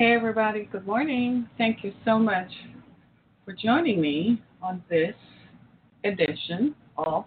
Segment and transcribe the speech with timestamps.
[0.00, 0.66] Hey, everybody.
[0.72, 1.46] Good morning.
[1.58, 2.48] Thank you so much
[3.44, 5.14] for joining me on this
[6.04, 7.26] edition of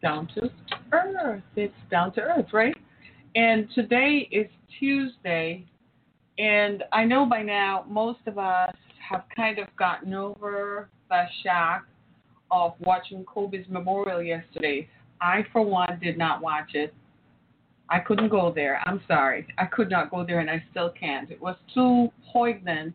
[0.00, 0.48] Down to
[0.92, 1.42] Earth.
[1.56, 2.76] It's Down to Earth, right?
[3.34, 4.46] And today is
[4.78, 5.66] Tuesday,
[6.38, 8.76] and I know by now most of us
[9.10, 11.84] have kind of gotten over the shock
[12.52, 14.88] of watching Kobe's memorial yesterday.
[15.20, 16.94] I, for one, did not watch it.
[17.88, 18.80] I couldn't go there.
[18.84, 19.46] I'm sorry.
[19.58, 21.30] I could not go there, and I still can't.
[21.30, 22.94] It was too poignant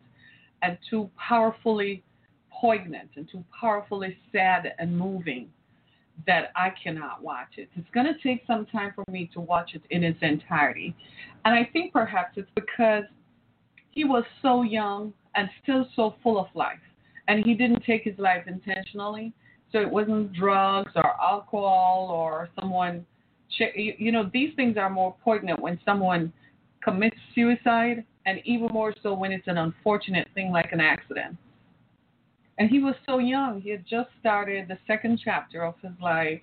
[0.62, 2.02] and too powerfully
[2.50, 5.48] poignant and too powerfully sad and moving
[6.26, 7.68] that I cannot watch it.
[7.74, 10.94] It's going to take some time for me to watch it in its entirety.
[11.44, 13.04] And I think perhaps it's because
[13.90, 16.78] he was so young and still so full of life.
[17.28, 19.32] And he didn't take his life intentionally.
[19.72, 23.06] So it wasn't drugs or alcohol or someone
[23.58, 26.32] you know, these things are more poignant when someone
[26.82, 31.36] commits suicide, and even more so when it's an unfortunate thing like an accident.
[32.58, 33.60] And he was so young.
[33.60, 36.40] He had just started the second chapter of his life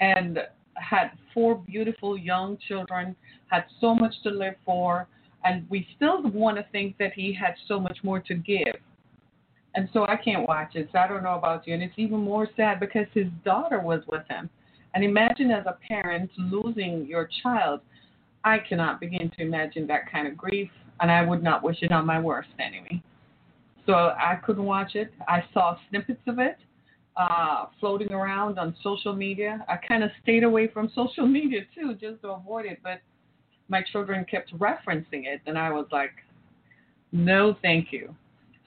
[0.00, 0.38] and
[0.74, 3.14] had four beautiful young children,
[3.48, 5.06] had so much to live for,
[5.44, 8.76] and we still want to think that he had so much more to give.
[9.74, 10.88] And so I can't watch it.
[10.92, 11.74] So I don't know about you.
[11.74, 14.50] And it's even more sad because his daughter was with him.
[14.94, 17.80] And imagine as a parent losing your child.
[18.44, 20.70] I cannot begin to imagine that kind of grief,
[21.00, 23.02] and I would not wish it on my worst enemy.
[23.86, 25.12] So I couldn't watch it.
[25.28, 26.56] I saw snippets of it
[27.16, 29.64] uh, floating around on social media.
[29.68, 32.78] I kind of stayed away from social media too, just to avoid it.
[32.82, 33.00] But
[33.68, 36.12] my children kept referencing it, and I was like,
[37.12, 38.14] no, thank you.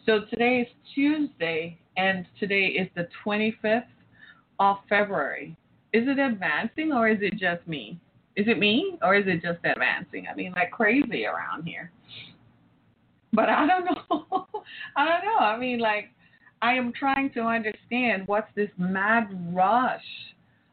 [0.06, 3.84] So today is Tuesday, and today is the 25th
[4.60, 5.56] of February
[5.94, 8.00] is it advancing or is it just me?
[8.36, 10.26] Is it me or is it just advancing?
[10.30, 11.92] I mean, like crazy around here.
[13.32, 14.48] But I don't know.
[14.96, 15.38] I don't know.
[15.38, 16.10] I mean, like,
[16.62, 20.02] I am trying to understand what's this mad rush.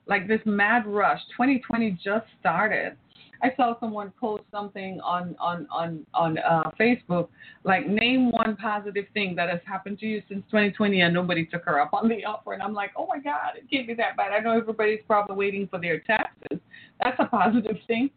[0.06, 1.20] Like, this mad rush.
[1.36, 2.96] 2020 just started.
[3.42, 7.28] I saw someone post something on on on on uh, Facebook,
[7.64, 11.64] like name one positive thing that has happened to you since 2020, and nobody took
[11.64, 12.52] her up on the offer.
[12.52, 14.32] And I'm like, oh my God, it can't be that bad.
[14.32, 16.58] I know everybody's probably waiting for their taxes.
[17.02, 18.10] That's a positive thing.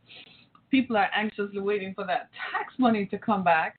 [0.70, 3.78] People are anxiously waiting for that tax money to come back,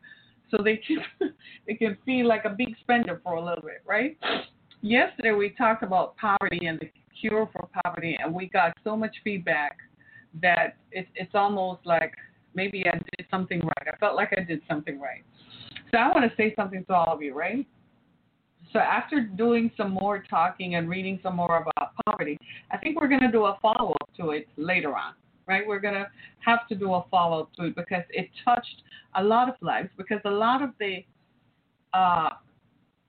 [0.51, 0.99] so they can
[1.67, 4.17] they can feel like a big spender for a little bit, right?
[4.81, 6.91] Yesterday we talked about poverty and the
[7.21, 9.79] cure for poverty, and we got so much feedback
[10.43, 12.15] that it, it's almost like
[12.55, 13.89] maybe I did something right.
[13.93, 15.23] I felt like I did something right.
[15.91, 17.67] So I want to say something to all of you, right?
[18.73, 22.39] So after doing some more talking and reading some more about poverty,
[22.73, 25.15] I think we're going to do a follow up to it later on,
[25.47, 25.63] right?
[25.67, 26.09] We're going to
[26.41, 28.83] have to do a follow up to it because it touched
[29.15, 29.91] a lot of lives.
[29.97, 31.05] Because a lot of the
[31.93, 32.31] uh,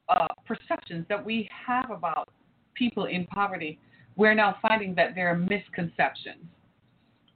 [0.09, 2.29] uh, perceptions that we have about
[2.75, 3.79] people in poverty,
[4.17, 6.45] we're now finding that there are misconceptions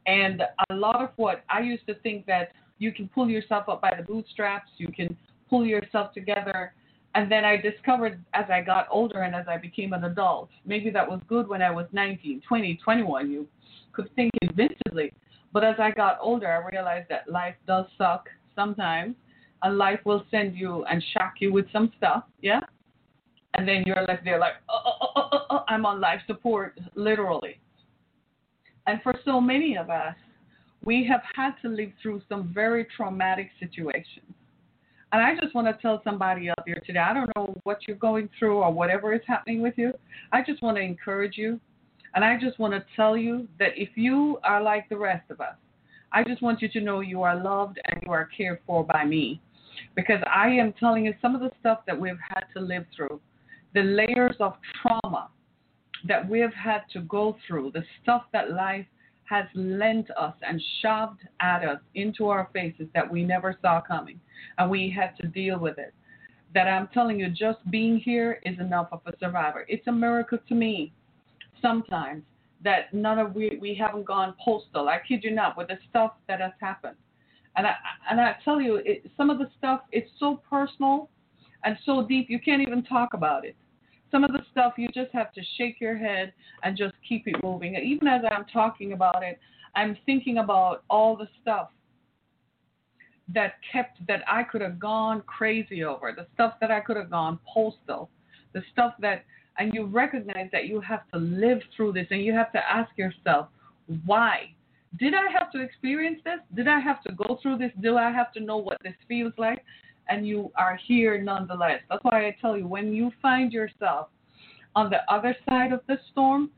[0.10, 3.80] and a lot of what I used to think that you can pull yourself up
[3.80, 5.16] by the bootstraps, you can
[5.48, 6.74] pull yourself together.
[7.14, 10.90] And then I discovered as I got older and as I became an adult, maybe
[10.90, 13.48] that was good when I was 19, 20, 21, you
[13.94, 15.14] could think invincibly.
[15.54, 19.16] But as I got older, I realized that life does suck sometimes,
[19.62, 22.62] and life will send you and shock you with some stuff, yeah?
[23.54, 26.80] And then you're left there like, oh, oh, oh, oh, oh, I'm on life support,
[26.96, 27.60] literally.
[28.90, 30.16] And for so many of us,
[30.84, 34.34] we have had to live through some very traumatic situations.
[35.12, 37.98] And I just want to tell somebody out there today I don't know what you're
[37.98, 39.94] going through or whatever is happening with you.
[40.32, 41.60] I just want to encourage you.
[42.16, 45.40] And I just want to tell you that if you are like the rest of
[45.40, 45.56] us,
[46.12, 49.06] I just want you to know you are loved and you are cared for by
[49.06, 49.40] me.
[49.96, 53.22] Because I am telling you some of the stuff that we've had to live through,
[53.76, 55.30] the layers of trauma
[56.08, 58.86] that we've had to go through, the stuff that life
[59.26, 64.20] has lent us and shoved at us into our faces that we never saw coming,
[64.58, 65.94] and we had to deal with it.
[66.56, 69.66] That I'm telling you, just being here is enough of a survivor.
[69.68, 70.92] It's a miracle to me
[71.62, 72.24] sometimes
[72.64, 74.90] that none of we we haven't gone postal.
[74.90, 76.96] I kid you not with the stuff that has happened,
[77.56, 77.76] and I
[78.10, 81.10] and I tell you, it, some of the stuff it's so personal
[81.64, 83.56] and so deep you can't even talk about it.
[84.12, 86.34] Some of the stuff you just have to shake your head
[86.64, 87.76] and just keep it moving.
[87.76, 89.40] Even as I'm talking about it,
[89.76, 91.70] I'm thinking about all the stuff
[93.34, 97.12] that kept that I could have gone crazy over, the stuff that I could have
[97.12, 98.10] gone postal,
[98.54, 99.26] the stuff that
[99.60, 102.90] and you recognize that you have to live through this and you have to ask
[102.98, 103.50] yourself,
[104.06, 104.54] why?
[104.98, 106.40] Did I have to experience this?
[106.56, 107.72] Did I have to go through this?
[107.82, 109.64] Do I have to know what this feels like?
[110.10, 111.82] And you are here nonetheless.
[111.90, 114.08] That's why I tell you, when you find yourself
[114.76, 116.50] on the other side of the storm,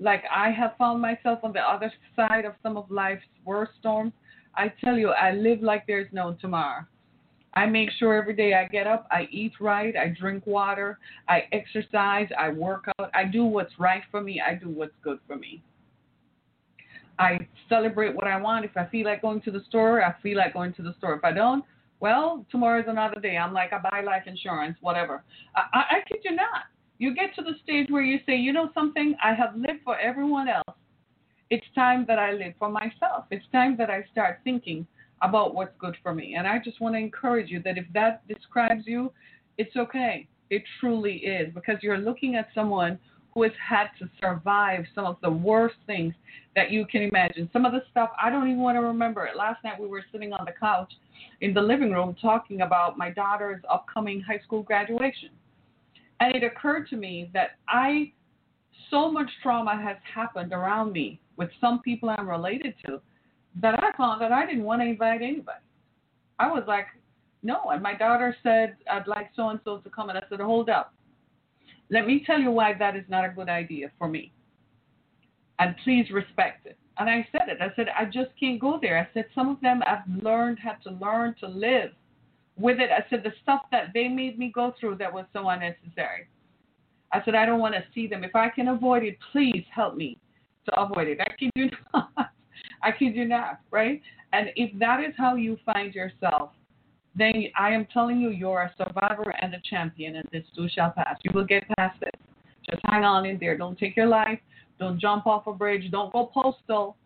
[0.00, 4.12] like I have found myself on the other side of some of life's worst storms,
[4.56, 6.84] I tell you, I live like there's no tomorrow.
[7.54, 10.98] I make sure every day I get up, I eat right, I drink water,
[11.28, 15.18] I exercise, I work out, I do what's right for me, I do what's good
[15.26, 15.62] for me.
[17.18, 18.64] I celebrate what I want.
[18.64, 21.14] If I feel like going to the store, I feel like going to the store.
[21.14, 21.64] If I don't,
[22.00, 23.36] well, tomorrow's another day.
[23.36, 25.24] I'm like, I buy life insurance, whatever.
[25.56, 26.64] I, I, I kid you not.
[26.98, 29.98] You get to the stage where you say, you know something, I have lived for
[29.98, 30.78] everyone else.
[31.50, 33.24] It's time that I live for myself.
[33.30, 34.86] It's time that I start thinking
[35.22, 36.34] about what's good for me.
[36.36, 39.12] And I just want to encourage you that if that describes you,
[39.58, 40.28] it's okay.
[40.50, 42.98] It truly is because you're looking at someone
[43.34, 46.14] who has had to survive some of the worst things
[46.54, 47.50] that you can imagine.
[47.52, 49.28] Some of the stuff I don't even want to remember.
[49.36, 50.92] Last night we were sitting on the couch
[51.40, 55.30] in the living room talking about my daughter's upcoming high school graduation.
[56.20, 58.12] And it occurred to me that I
[58.90, 63.00] so much trauma has happened around me with some people I'm related to
[63.60, 65.58] that I found that I didn't want to invite anybody.
[66.38, 66.86] I was like,
[67.42, 67.70] no.
[67.70, 70.08] And my daughter said, I'd like so and so to come.
[70.08, 70.94] And I said, hold up.
[71.90, 74.32] Let me tell you why that is not a good idea for me.
[75.58, 76.78] And please respect it.
[76.98, 77.58] And I said it.
[77.60, 78.98] I said, I just can't go there.
[78.98, 81.90] I said, some of them I've learned, had to learn to live
[82.56, 82.90] with it.
[82.90, 86.28] I said, the stuff that they made me go through that was so unnecessary.
[87.12, 88.24] I said, I don't want to see them.
[88.24, 90.18] If I can avoid it, please help me
[90.66, 91.20] to avoid it.
[91.20, 92.30] I kid you not.
[92.82, 94.00] I kid you not, right?
[94.32, 96.50] And if that is how you find yourself,
[97.16, 100.90] then I am telling you, you're a survivor and a champion, and this too shall
[100.90, 101.16] pass.
[101.22, 102.14] You will get past it.
[102.68, 103.56] Just hang on in there.
[103.56, 104.38] Don't take your life.
[104.78, 105.90] Don't jump off a bridge.
[105.90, 106.96] Don't go postal.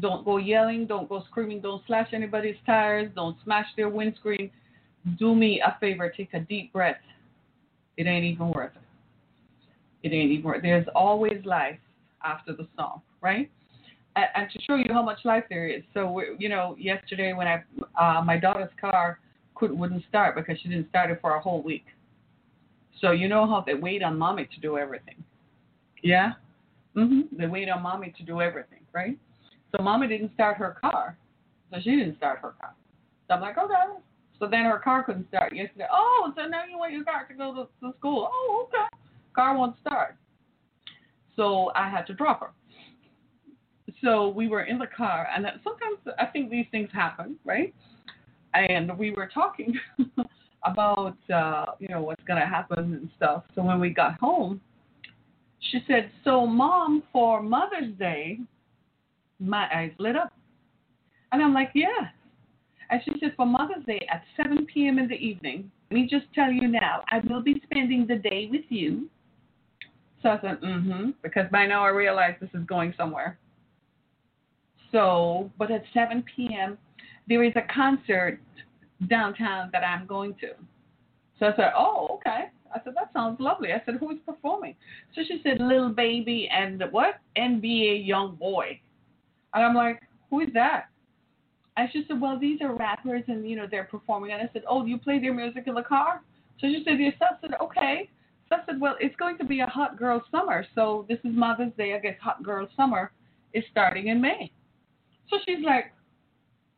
[0.00, 0.86] Don't go yelling.
[0.86, 1.60] Don't go screaming.
[1.60, 3.10] Don't slash anybody's tires.
[3.14, 4.50] Don't smash their windscreen.
[5.18, 6.12] Do me a favor.
[6.16, 6.96] Take a deep breath.
[7.96, 10.06] It ain't even worth it.
[10.06, 10.62] It ain't even worth it.
[10.62, 11.78] There's always life
[12.24, 13.50] after the storm, right?
[14.34, 15.82] And to show you how much life there is.
[15.94, 17.62] So you know, yesterday when I
[18.00, 19.18] uh, my daughter's car
[19.54, 21.84] couldn't wouldn't start because she didn't start it for a whole week.
[23.00, 25.22] So you know how they wait on mommy to do everything.
[26.02, 26.32] Yeah.
[26.96, 27.24] Mhm.
[27.36, 29.18] They wait on mommy to do everything, right?
[29.72, 31.16] So mommy didn't start her car,
[31.70, 32.74] so she didn't start her car.
[33.28, 33.74] So I'm like, okay.
[34.38, 35.86] So then her car couldn't start yesterday.
[35.92, 38.30] Oh, so now you want your car to go to, to school?
[38.32, 38.86] Oh, okay.
[39.34, 40.16] Car won't start.
[41.36, 42.50] So I had to drop her
[44.02, 47.74] so we were in the car, and sometimes I think these things happen, right?
[48.54, 49.74] And we were talking
[50.64, 53.44] about uh, you know what's gonna happen and stuff.
[53.54, 54.60] So when we got home,
[55.70, 58.38] she said, "So, mom, for Mother's Day,
[59.38, 60.32] my eyes lit up,"
[61.32, 62.08] and I'm like, "Yeah."
[62.90, 64.98] And she said, "For Mother's Day at 7 p.m.
[64.98, 68.48] in the evening, let me just tell you now, I will be spending the day
[68.50, 69.08] with you."
[70.22, 73.38] So I said, "Mm-hmm," because by now I realize this is going somewhere.
[74.92, 76.78] So, but at 7 p.m.,
[77.28, 78.40] there is a concert
[79.08, 80.48] downtown that I'm going to.
[81.38, 82.46] So I said, oh, okay.
[82.74, 83.72] I said, that sounds lovely.
[83.72, 84.74] I said, who's performing?
[85.14, 87.20] So she said, Little Baby and what?
[87.36, 88.80] NBA Young Boy.
[89.54, 90.88] And I'm like, who is that?
[91.76, 94.32] And she said, well, these are rappers and, you know, they're performing.
[94.32, 96.22] And I said, oh, you play their music in the car?
[96.60, 97.14] So she said, yes.
[97.20, 98.10] I said, okay.
[98.48, 100.66] So I said, well, it's going to be a hot girl summer.
[100.74, 101.94] So this is Mother's Day.
[101.94, 103.12] I guess hot girl summer
[103.54, 104.50] is starting in May.
[105.30, 105.92] So she's like,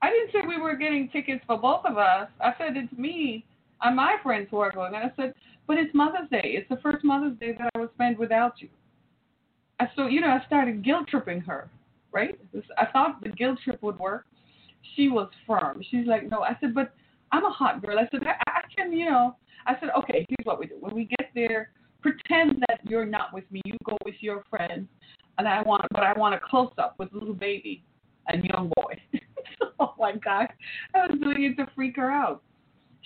[0.03, 2.29] I didn't say we were getting tickets for both of us.
[2.41, 3.45] I said it's me
[3.83, 4.95] and my friends who are going.
[4.95, 5.35] And I said,
[5.67, 6.55] but it's Mother's Day.
[6.57, 8.69] It's the first Mother's Day that I would spend without you.
[9.79, 11.71] And so, you know, I started guilt tripping her,
[12.13, 12.39] right?
[12.79, 14.27] I thought the guilt trip would work.
[14.97, 15.83] She was firm.
[15.91, 16.43] She's like, no.
[16.43, 16.93] I said, but
[17.33, 17.99] I'm a hot girl.
[17.99, 20.77] I said, I, I can, you know, I said, okay, here's what we do.
[20.81, 23.61] When we get there, pretend that you're not with me.
[23.65, 24.89] You go with your friends,
[25.39, 27.85] and I want, but I want a close up with little baby
[28.33, 28.95] and young boy.
[29.81, 30.51] oh my gosh,
[30.95, 32.43] I was doing it to freak her out.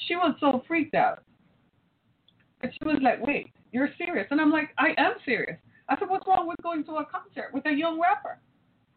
[0.07, 1.23] She was so freaked out.
[2.63, 4.27] And she was like, wait, you're serious?
[4.31, 5.59] And I'm like, I am serious.
[5.89, 8.39] I said, what's wrong with going to a concert with a young rapper?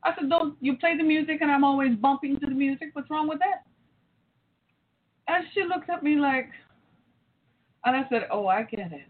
[0.04, 2.90] I said, don't you play the music and I'm always bumping to the music?
[2.94, 3.64] What's wrong with that?
[5.28, 6.50] And she looked at me like,
[7.84, 9.08] and I said, oh, I get it.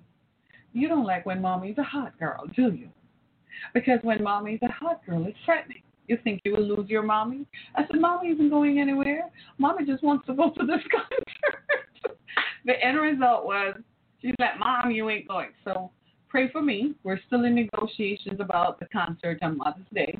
[0.73, 2.89] You don't like when mommy's a hot girl, do you?
[3.73, 5.81] Because when mommy's a hot girl, it's threatening.
[6.07, 7.45] You think you will lose your mommy?
[7.75, 9.29] I said, Mommy isn't going anywhere.
[9.57, 12.17] Mommy just wants to go to this concert.
[12.65, 13.75] the end result was
[14.21, 15.49] she's like, Mom, you ain't going.
[15.63, 15.91] So
[16.29, 16.93] pray for me.
[17.03, 20.17] We're still in negotiations about the concert on Mother's Day.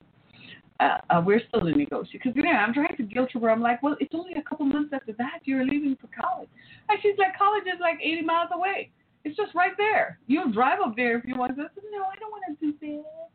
[0.80, 2.22] Uh, uh, we're still in negotiations.
[2.24, 3.50] Because, yeah, I'm trying to guilt her.
[3.50, 5.40] I'm like, well, it's only a couple months after that.
[5.44, 6.50] You're leaving for college.
[6.90, 8.92] And she's like, college is like 80 miles away.
[9.24, 10.20] It's just right there.
[10.28, 11.64] You'll drive up there if you want to.
[11.64, 13.28] I said, no, I don't want to do that.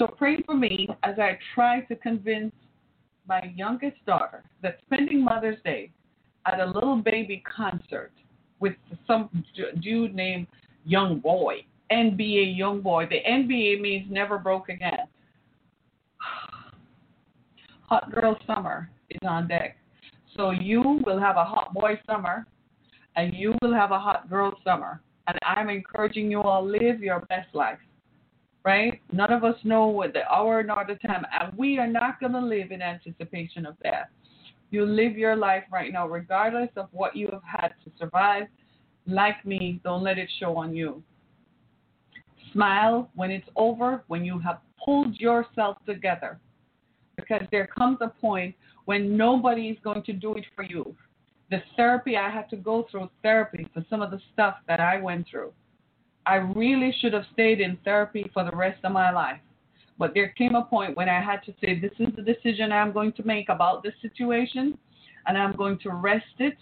[0.00, 2.54] So pray for me as I try to convince
[3.28, 5.92] my youngest daughter that spending Mother's Day
[6.46, 8.10] at a little baby concert
[8.60, 8.72] with
[9.06, 9.28] some
[9.82, 10.46] dude named
[10.86, 13.08] Young Boy, NBA Young Boy.
[13.10, 15.00] The NBA means never broke again.
[17.90, 19.76] Hot Girl Summer is on deck.
[20.34, 22.46] So you will have a hot boy summer
[23.16, 25.02] and you will have a hot girl summer.
[25.26, 27.80] And I'm encouraging you all live your best life
[28.64, 29.00] right?
[29.12, 32.32] None of us know what the hour nor the time, and we are not going
[32.32, 34.10] to live in anticipation of that.
[34.70, 38.46] You live your life right now, regardless of what you have had to survive.
[39.06, 41.02] Like me, don't let it show on you.
[42.52, 46.38] Smile when it's over, when you have pulled yourself together,
[47.16, 50.94] because there comes a point when nobody is going to do it for you.
[51.50, 55.00] The therapy I had to go through, therapy for some of the stuff that I
[55.00, 55.52] went through
[56.30, 59.40] I really should have stayed in therapy for the rest of my life.
[59.98, 62.92] But there came a point when I had to say, this is the decision I'm
[62.92, 64.78] going to make about this situation,
[65.26, 66.56] and I'm going to rest it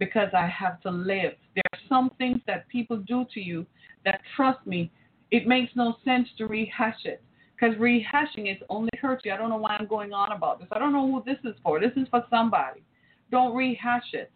[0.00, 1.34] because I have to live.
[1.54, 3.64] There are some things that people do to you
[4.04, 4.90] that, trust me,
[5.30, 7.22] it makes no sense to rehash it
[7.54, 9.32] because rehashing is only hurt you.
[9.32, 10.66] I don't know why I'm going on about this.
[10.72, 11.78] I don't know who this is for.
[11.78, 12.82] This is for somebody.
[13.30, 14.32] Don't rehash it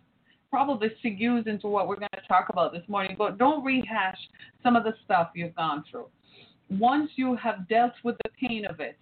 [0.50, 4.18] probably segues into what we're going to talk about this morning, but don't rehash
[4.62, 6.06] some of the stuff you've gone through.
[6.70, 8.96] Once you have dealt with the pain of it,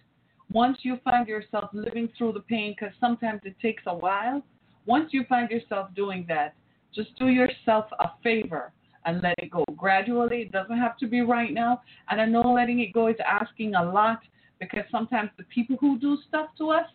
[0.51, 4.41] once you find yourself living through the pain, because sometimes it takes a while,
[4.85, 6.53] once you find yourself doing that,
[6.95, 8.71] just do yourself a favor
[9.05, 10.43] and let it go gradually.
[10.43, 11.81] It doesn't have to be right now.
[12.09, 14.19] And I know letting it go is asking a lot
[14.59, 16.85] because sometimes the people who do stuff to us,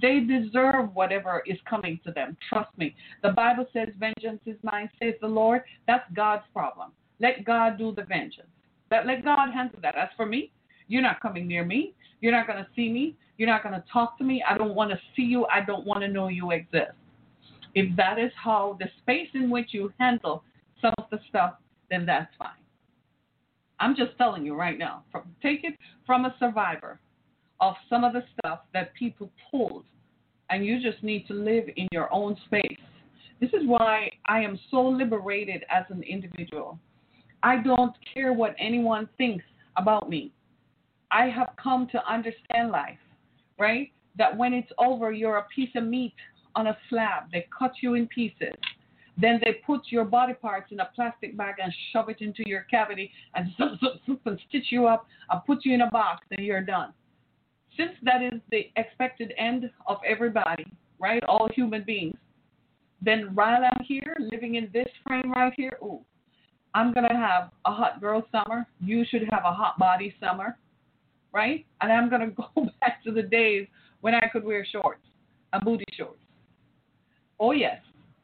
[0.00, 2.36] they deserve whatever is coming to them.
[2.48, 2.94] Trust me.
[3.22, 5.62] The Bible says, Vengeance is mine, says the Lord.
[5.86, 6.92] That's God's problem.
[7.20, 8.48] Let God do the vengeance.
[8.90, 9.96] Let, let God handle that.
[9.96, 10.50] As for me,
[10.88, 11.94] you're not coming near me.
[12.20, 13.16] You're not going to see me.
[13.36, 14.42] You're not going to talk to me.
[14.48, 15.46] I don't want to see you.
[15.46, 16.92] I don't want to know you exist.
[17.74, 20.44] If that is how the space in which you handle
[20.80, 21.54] some of the stuff,
[21.90, 22.50] then that's fine.
[23.80, 25.02] I'm just telling you right now.
[25.10, 25.74] From, take it
[26.06, 27.00] from a survivor
[27.60, 29.84] of some of the stuff that people pulled,
[30.50, 32.78] and you just need to live in your own space.
[33.40, 36.78] This is why I am so liberated as an individual.
[37.42, 39.44] I don't care what anyone thinks
[39.76, 40.32] about me.
[41.10, 42.98] I have come to understand life,
[43.58, 43.92] right?
[44.16, 46.14] That when it's over, you're a piece of meat
[46.54, 47.24] on a slab.
[47.32, 48.54] They cut you in pieces.
[49.16, 52.62] Then they put your body parts in a plastic bag and shove it into your
[52.62, 53.48] cavity and,
[54.26, 56.92] and stitch you up and put you in a box, and you're done
[57.76, 60.64] since that is the expected end of everybody,
[60.98, 61.22] right?
[61.24, 62.16] All human beings,
[63.02, 66.00] then while I'm here, living in this frame right here, ooh,
[66.74, 68.66] I'm to have a hot girl summer.
[68.80, 70.56] You should have a hot body summer,
[71.32, 71.64] right?
[71.80, 73.66] And I'm to go back to the days
[74.00, 75.04] when I could wear shorts
[75.52, 76.18] and booty shorts.
[77.38, 77.80] Oh, yes,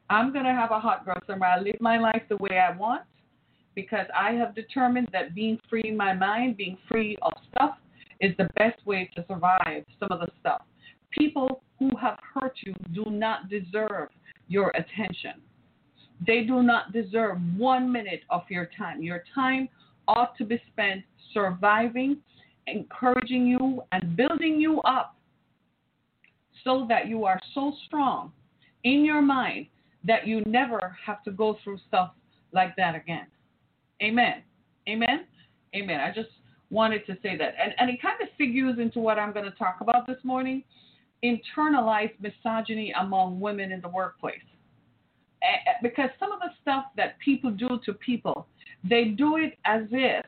[0.08, 1.46] I'm to have a hot girl summer.
[1.46, 3.02] I live my life the way I want
[3.74, 7.76] because I have determined that being free in my mind, being free of stuff,
[8.20, 10.62] is the best way to survive some of the stuff.
[11.10, 14.08] People who have hurt you do not deserve
[14.48, 15.40] your attention.
[16.26, 19.02] They do not deserve one minute of your time.
[19.02, 19.68] Your time
[20.06, 22.18] ought to be spent surviving,
[22.66, 25.16] encouraging you, and building you up
[26.62, 28.32] so that you are so strong
[28.84, 29.66] in your mind
[30.04, 32.12] that you never have to go through stuff
[32.52, 33.26] like that again.
[34.02, 34.42] Amen.
[34.88, 35.26] Amen.
[35.74, 36.00] Amen.
[36.00, 36.30] I just
[36.70, 37.54] wanted to say that.
[37.62, 40.64] And, and it kind of figures into what I'm going to talk about this morning
[41.24, 44.40] internalized misogyny among women in the workplace.
[45.82, 48.46] because some of the stuff that people do to people,
[48.88, 50.24] they do it as if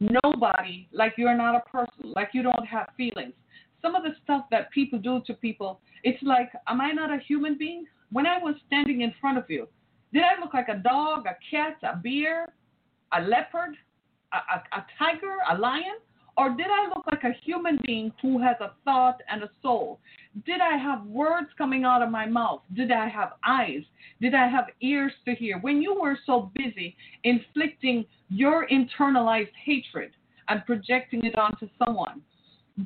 [0.00, 3.32] nobody, like you're not a person, like you don't have feelings.
[3.80, 7.18] Some of the stuff that people do to people, it's like, am I not a
[7.18, 7.86] human being?
[8.12, 9.66] When I was standing in front of you,
[10.12, 12.52] did I look like a dog, a cat, a bear,
[13.12, 13.76] a leopard,
[14.32, 15.98] a, a, tiger, a lion?
[16.36, 20.00] Or did I look like a human being who has a thought and a soul?
[20.46, 22.62] Did I have words coming out of my mouth?
[22.74, 23.82] Did I have eyes?
[24.20, 25.58] Did I have ears to hear?
[25.58, 30.12] When you were so busy inflicting your internalized hatred
[30.48, 32.22] and projecting it onto someone,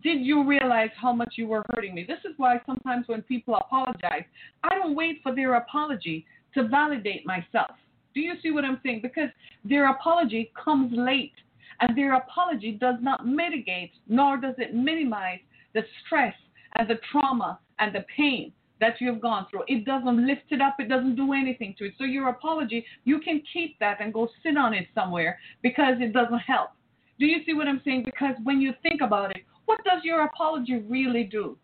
[0.03, 2.05] did you realize how much you were hurting me?
[2.07, 4.25] This is why sometimes when people apologize,
[4.65, 7.77] I don't wait for their apology to validate myself.
[8.17, 9.01] Do you see what I'm saying?
[9.03, 9.29] Because
[9.63, 11.35] their apology comes late
[11.81, 15.41] and their apology does not mitigate nor does it minimize
[15.75, 16.35] the stress
[16.77, 19.65] and the trauma and the pain that you've gone through.
[19.69, 21.93] It doesn't lift it up, it doesn't do anything to it.
[21.99, 26.15] So, your apology, you can keep that and go sit on it somewhere because it
[26.15, 26.71] doesn't help.
[27.19, 28.05] Do you see what I'm saying?
[28.07, 31.59] Because when you think about it, what does your apology really do?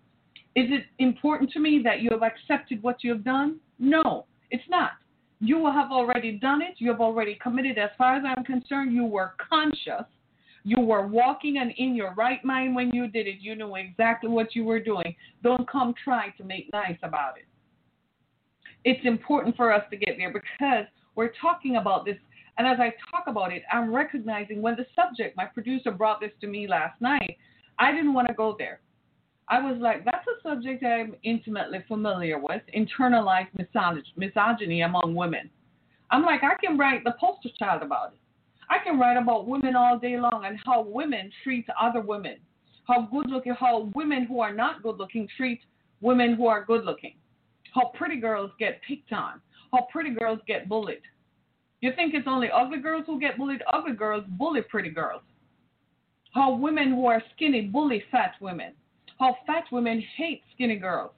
[0.54, 3.59] Is it important to me that you have accepted what you have done?
[3.78, 4.92] No, it's not.
[5.44, 6.75] You have already done it.
[6.78, 7.76] You have already committed.
[7.76, 10.06] As far as I'm concerned, you were conscious.
[10.62, 13.38] You were walking and in your right mind when you did it.
[13.40, 15.16] You knew exactly what you were doing.
[15.42, 17.46] Don't come trying to make nice about it.
[18.84, 22.18] It's important for us to get there because we're talking about this.
[22.56, 26.30] And as I talk about it, I'm recognizing when the subject, my producer brought this
[26.42, 27.37] to me last night,
[27.80, 28.78] I didn't want to go there.
[29.49, 33.49] I was like, that's a subject I'm intimately familiar with internalized
[34.16, 35.50] misogyny among women.
[36.11, 38.18] I'm like, I can write the poster child about it.
[38.70, 42.37] I can write about women all day long and how women treat other women,
[42.87, 45.61] how good looking, how women who are not good looking treat
[46.00, 47.14] women who are good looking,
[47.75, 49.40] how pretty girls get picked on,
[49.72, 51.02] how pretty girls get bullied.
[51.80, 53.62] You think it's only ugly girls who get bullied?
[53.72, 55.22] Ugly girls bully pretty girls.
[56.32, 58.72] How women who are skinny bully fat women
[59.22, 61.12] how fat women hate skinny girls.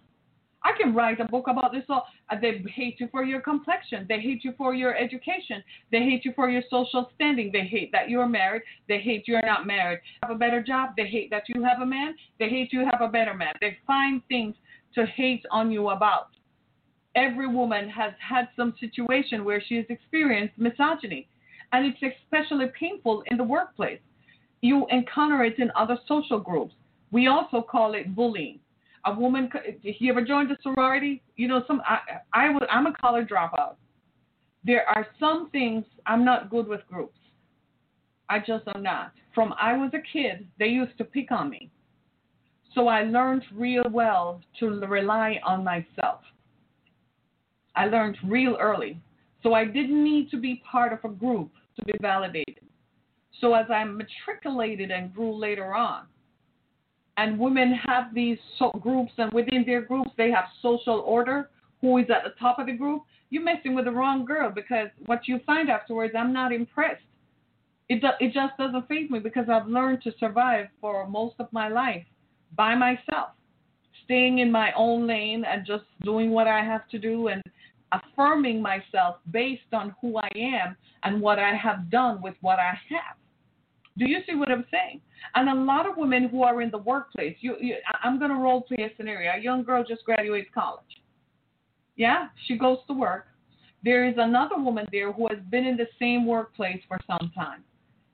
[0.63, 1.85] I can write a book about this.
[1.89, 4.05] All uh, they hate you for your complexion.
[4.09, 5.63] They hate you for your education.
[5.91, 7.51] They hate you for your social standing.
[7.51, 8.63] They hate that you're married.
[8.89, 10.01] They hate you're not married.
[10.23, 10.91] Have a better job.
[10.99, 12.15] They hate that you have a man.
[12.39, 13.55] They hate you have a better man.
[13.63, 14.55] They find things
[14.95, 16.29] to hate on you about.
[17.15, 21.27] Every woman has had some situation where she has experienced misogyny,
[21.73, 24.01] and it's especially painful in the workplace.
[24.61, 26.75] You encounter it in other social groups
[27.15, 28.59] we also call it bullying.
[29.07, 29.49] A woman,
[29.83, 31.23] you ever joined a sorority?
[31.37, 31.99] You know, some I,
[32.33, 33.77] I I'm a college dropout.
[34.65, 37.19] There are some things I'm not good with groups.
[38.29, 39.13] I just am not.
[39.33, 41.71] From I was a kid, they used to pick on me.
[42.75, 46.23] So I learned real well to rely on myself.
[47.77, 49.01] I learned real early.
[49.45, 52.65] So I didn't need to be part of a group to be validated.
[53.41, 56.07] So as I matriculated and grew later on,
[57.17, 61.51] and women have these so groups, and within their groups, they have social order.
[61.81, 63.03] Who is at the top of the group?
[63.31, 67.03] You're messing with the wrong girl because what you find afterwards, I'm not impressed.
[67.89, 71.53] It do, it just doesn't faze me because I've learned to survive for most of
[71.53, 72.05] my life
[72.57, 73.31] by myself,
[74.05, 77.43] staying in my own lane and just doing what I have to do and
[77.93, 82.79] affirming myself based on who I am and what I have done with what I
[82.89, 83.17] have.
[83.97, 85.01] Do you see what I'm saying?
[85.35, 88.37] And a lot of women who are in the workplace, you, you I'm going to
[88.37, 89.33] role play a scenario.
[89.33, 90.83] A young girl just graduates college.
[91.97, 93.27] Yeah, she goes to work.
[93.85, 97.63] There is another woman there who has been in the same workplace for some time.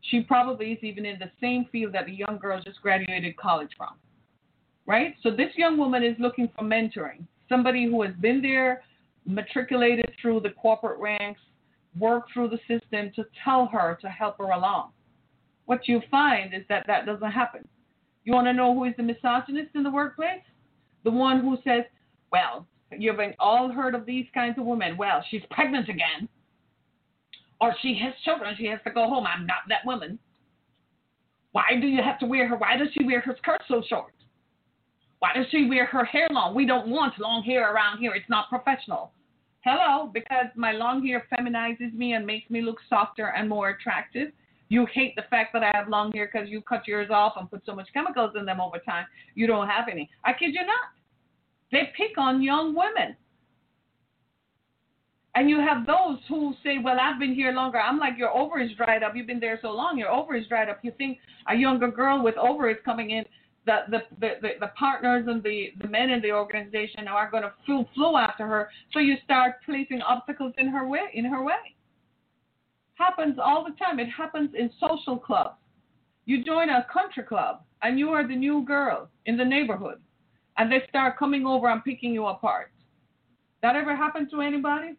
[0.02, 3.70] She probably is even in the same field that the young girl just graduated college
[3.76, 3.94] from.
[4.86, 5.14] Right?
[5.22, 8.82] So this young woman is looking for mentoring, somebody who has been there,
[9.24, 11.40] matriculated through the corporate ranks,
[11.98, 14.90] worked through the system to tell her to help her along
[15.70, 17.66] what you find is that that doesn't happen.
[18.24, 20.42] You want to know who is the misogynist in the workplace?
[21.04, 21.84] The one who says,
[22.32, 24.96] well, you've all heard of these kinds of women.
[24.96, 26.28] Well, she's pregnant again.
[27.60, 28.56] Or she has children.
[28.58, 29.28] She has to go home.
[29.28, 30.18] I'm not that woman.
[31.52, 32.56] Why do you have to wear her?
[32.56, 34.12] Why does she wear her skirt so short?
[35.20, 36.52] Why does she wear her hair long?
[36.52, 38.12] We don't want long hair around here.
[38.16, 39.12] It's not professional.
[39.60, 44.32] Hello, because my long hair feminizes me and makes me look softer and more attractive.
[44.70, 47.50] You hate the fact that I have long hair because you cut yours off and
[47.50, 49.04] put so much chemicals in them over time.
[49.34, 50.08] You don't have any.
[50.24, 50.94] I kid you not.
[51.72, 53.16] They pick on young women.
[55.34, 57.78] And you have those who say, Well, I've been here longer.
[57.80, 59.16] I'm like, Your ovaries dried up.
[59.16, 60.78] You've been there so long, your ovaries dried up.
[60.82, 63.24] You think a younger girl with ovaries coming in
[63.66, 67.86] the, the, the, the, partners and the, the men in the organization are going to
[67.94, 68.70] flow after her.
[68.92, 71.10] So you start placing obstacles in her way.
[71.14, 71.74] In her way,
[73.00, 73.98] happens all the time.
[73.98, 75.56] It happens in social clubs.
[76.26, 80.00] You join a country club and you are the new girl in the neighborhood,
[80.58, 82.70] and they start coming over and picking you apart.
[83.62, 84.96] That ever happened to anybody?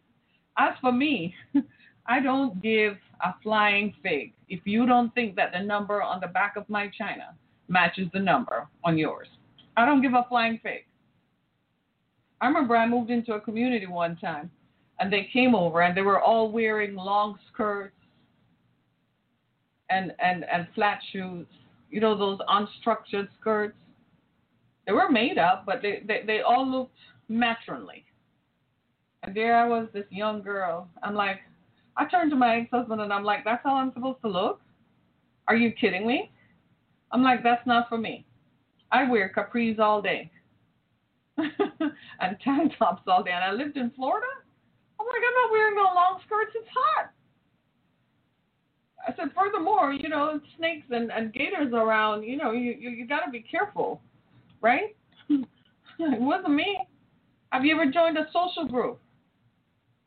[0.58, 1.34] As for me,
[2.08, 6.28] I don't give a flying fig if you don't think that the number on the
[6.28, 7.36] back of my china
[7.68, 9.28] matches the number on yours.
[9.78, 10.86] I don't give a flying fig.
[12.42, 14.50] I remember I moved into a community one time
[15.02, 17.96] and they came over and they were all wearing long skirts
[19.90, 21.48] and and and flat shoes.
[21.90, 23.76] You know those unstructured skirts.
[24.86, 26.96] They were made up, but they they, they all looked
[27.28, 28.06] matronly.
[29.24, 30.88] And there I was, this young girl.
[31.04, 31.40] I'm like,
[31.98, 34.62] I turned to my ex-husband and I'm like, that's how I'm supposed to look?
[35.48, 36.32] Are you kidding me?
[37.12, 38.26] I'm like, that's not for me.
[38.92, 40.32] I wear capris all day
[41.38, 43.32] and tank tops all day.
[43.32, 44.26] And I lived in Florida.
[45.02, 46.52] I'm like, I'm not wearing no long skirts.
[46.56, 47.12] It's hot.
[49.08, 53.08] I said, furthermore, you know, snakes and, and gators around, you know, you, you, you
[53.08, 54.02] got to be careful,
[54.62, 54.96] right?
[55.30, 56.78] it wasn't me.
[57.52, 59.02] Have you ever joined a social group?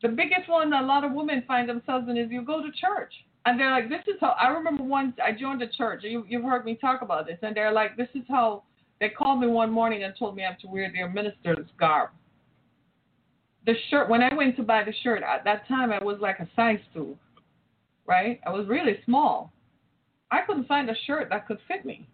[0.01, 3.13] The biggest one a lot of women find themselves in is you go to church.
[3.45, 6.01] And they're like, this is how, I remember once I joined a church.
[6.03, 7.37] You, you've heard me talk about this.
[7.41, 8.63] And they're like, this is how,
[8.99, 12.09] they called me one morning and told me I have to wear their minister's garb.
[13.65, 16.39] The shirt, when I went to buy the shirt, at that time I was like
[16.39, 17.17] a size two
[18.05, 18.39] right?
[18.45, 19.51] I was really small.
[20.31, 22.07] I couldn't find a shirt that could fit me.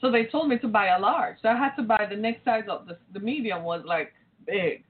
[0.00, 1.36] So they told me to buy a large.
[1.42, 2.86] So I had to buy the next size up.
[2.86, 4.12] The, the medium was like
[4.46, 4.84] big.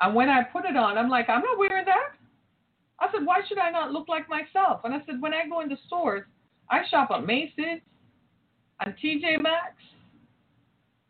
[0.00, 2.12] And when I put it on, I'm like, I'm not wearing that.
[3.00, 4.82] I said, why should I not look like myself?
[4.84, 6.24] And I said, when I go into stores,
[6.70, 7.80] I shop at Macy's
[8.84, 9.74] and TJ Maxx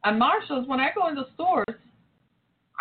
[0.04, 0.68] and Marshalls.
[0.68, 1.76] When I go into stores,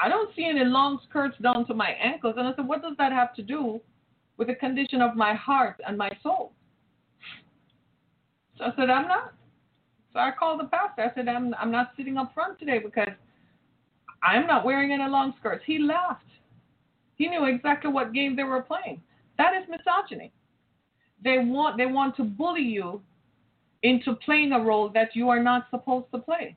[0.02, 2.36] I don't see any long skirts down to my ankles.
[2.38, 3.82] And I said, what does that have to do
[4.38, 6.54] with the condition of my heart and my soul?
[8.58, 9.34] So I said, I'm not.
[10.14, 11.02] So I called the pastor.
[11.02, 13.14] I said, I'm, I'm not sitting up front today because
[14.24, 15.64] I'm not wearing any long skirts.
[15.66, 16.24] He laughed.
[17.16, 19.02] He knew exactly what game they were playing.
[19.38, 20.32] That is misogyny.
[21.24, 23.02] They want they want to bully you
[23.84, 26.56] into playing a role that you are not supposed to play.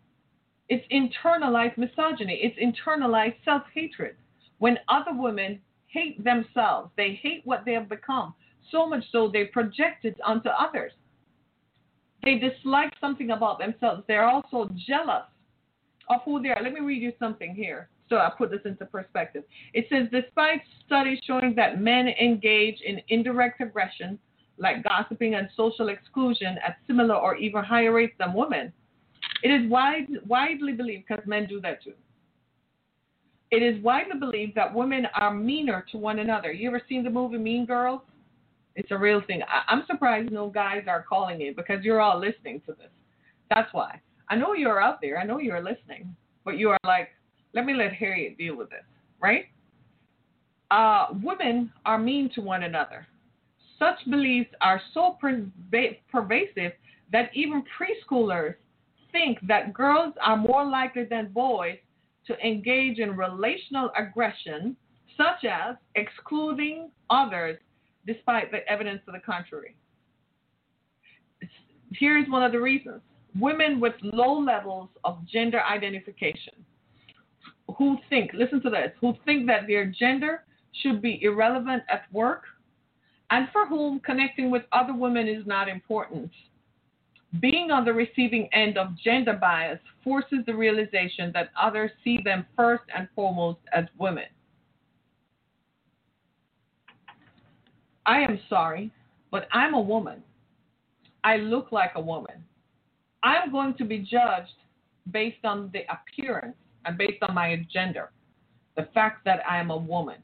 [0.73, 2.41] It's internalized misogyny.
[2.43, 4.17] It's internalized self hatred.
[4.57, 8.33] When other women hate themselves, they hate what they have become,
[8.71, 10.93] so much so they project it onto others.
[12.23, 14.05] They dislike something about themselves.
[14.09, 15.27] They're also jealous
[16.09, 16.63] of who they are.
[16.63, 17.91] Let me read you something here.
[18.09, 19.45] So I put this into perspective.
[19.75, 24.19] It says, despite studies showing that men engage in indirect aggression,
[24.57, 28.73] like gossiping and social exclusion, at similar or even higher rates than women,
[29.43, 31.95] it is wide, widely believed, because men do that too.
[33.51, 36.53] It is widely believed that women are meaner to one another.
[36.53, 38.01] You ever seen the movie Mean Girls?
[38.75, 39.43] It's a real thing.
[39.43, 42.89] I, I'm surprised no guys are calling it because you're all listening to this.
[43.51, 44.01] That's why.
[44.31, 45.19] I know you're out there.
[45.19, 47.11] I know you're listening, but you are like,
[47.53, 48.85] let me let Harriet deal with this,
[49.21, 49.47] right?
[50.71, 53.07] Uh, women are mean to one another.
[53.79, 56.73] Such beliefs are so pervasive
[57.13, 58.55] that even preschoolers
[59.13, 61.77] think that girls are more likely than boys
[62.27, 64.77] to engage in relational aggression,
[65.17, 67.59] such as excluding others
[68.07, 69.77] despite the evidence to the contrary.
[71.93, 73.01] Here's one of the reasons
[73.39, 76.53] women with low levels of gender identification
[77.79, 80.45] who think, listen to this, who think that their gender
[80.83, 82.43] should be irrelevant at work
[83.31, 86.31] and for whom connecting with other women is not important
[87.41, 92.45] being on the receiving end of gender bias forces the realization that others see them
[92.57, 94.25] first and foremost as women.
[98.05, 98.91] I am sorry,
[99.31, 100.23] but I'm a woman.
[101.25, 102.45] I look like a woman.
[103.23, 104.55] I'm going to be judged
[105.13, 108.11] based on the appearance and based on my gender,
[108.77, 110.17] the fact that I am a woman.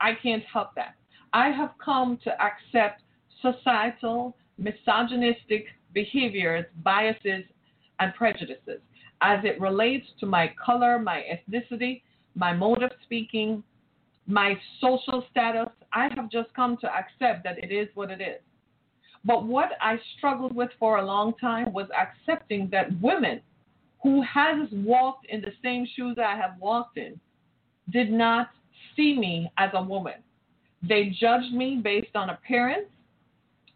[0.00, 0.94] I can't help that.
[1.32, 3.02] I have come to accept
[3.42, 7.44] societal, misogynistic behaviors, biases,
[8.00, 8.80] and prejudices
[9.20, 12.02] as it relates to my color, my ethnicity,
[12.34, 13.62] my mode of speaking,
[14.26, 15.68] my social status.
[15.92, 18.40] I have just come to accept that it is what it is.
[19.24, 23.40] But what I struggled with for a long time was accepting that women
[24.02, 27.18] who has walked in the same shoes I have walked in
[27.90, 28.50] did not
[28.94, 30.14] see me as a woman.
[30.82, 32.86] They judged me based on appearance,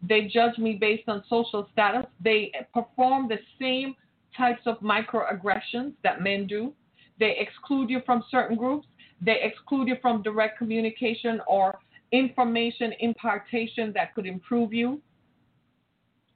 [0.07, 2.05] They judge me based on social status.
[2.23, 3.95] They perform the same
[4.35, 6.73] types of microaggressions that men do.
[7.19, 8.87] They exclude you from certain groups.
[9.21, 11.79] They exclude you from direct communication or
[12.11, 15.01] information impartation that could improve you.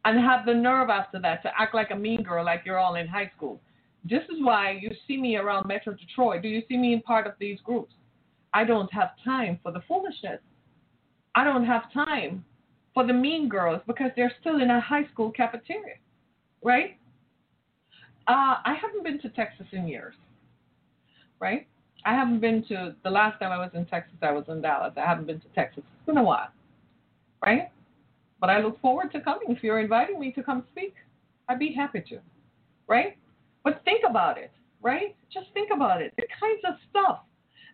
[0.05, 2.95] And have the nerve after that to act like a mean girl, like you're all
[2.95, 3.59] in high school.
[4.05, 6.41] This is why you see me around Metro Detroit.
[6.41, 7.93] Do you see me in part of these groups?
[8.53, 10.39] I don't have time for the foolishness.
[11.35, 12.45] I don't have time
[12.97, 15.97] for the mean girls because they're still in a high school cafeteria,
[16.63, 16.97] right?
[18.27, 20.15] Uh, I haven't been to Texas in years,
[21.39, 21.67] right?
[22.07, 24.93] I haven't been to the last time I was in Texas, I was in Dallas.
[24.97, 25.83] I haven't been to Texas.
[25.95, 26.47] It's been a while,
[27.45, 27.69] right?
[28.41, 29.49] But I look forward to coming.
[29.49, 30.95] If you're inviting me to come speak,
[31.47, 32.17] I'd be happy to,
[32.87, 33.15] right?
[33.63, 34.49] But think about it,
[34.81, 35.15] right?
[35.31, 36.15] Just think about it.
[36.17, 37.19] The kinds of stuff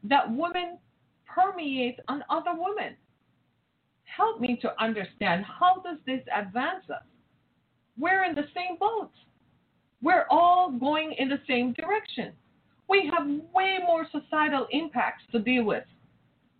[0.03, 0.79] that women
[1.25, 2.97] permeate on other women.
[4.05, 7.03] Help me to understand how does this advance us?
[7.97, 9.11] We're in the same boat.
[10.01, 12.33] We're all going in the same direction.
[12.89, 15.85] We have way more societal impacts to deal with.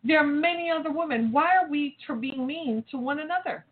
[0.03, 1.31] There are many other women.
[1.31, 3.65] Why are we being mean to one another?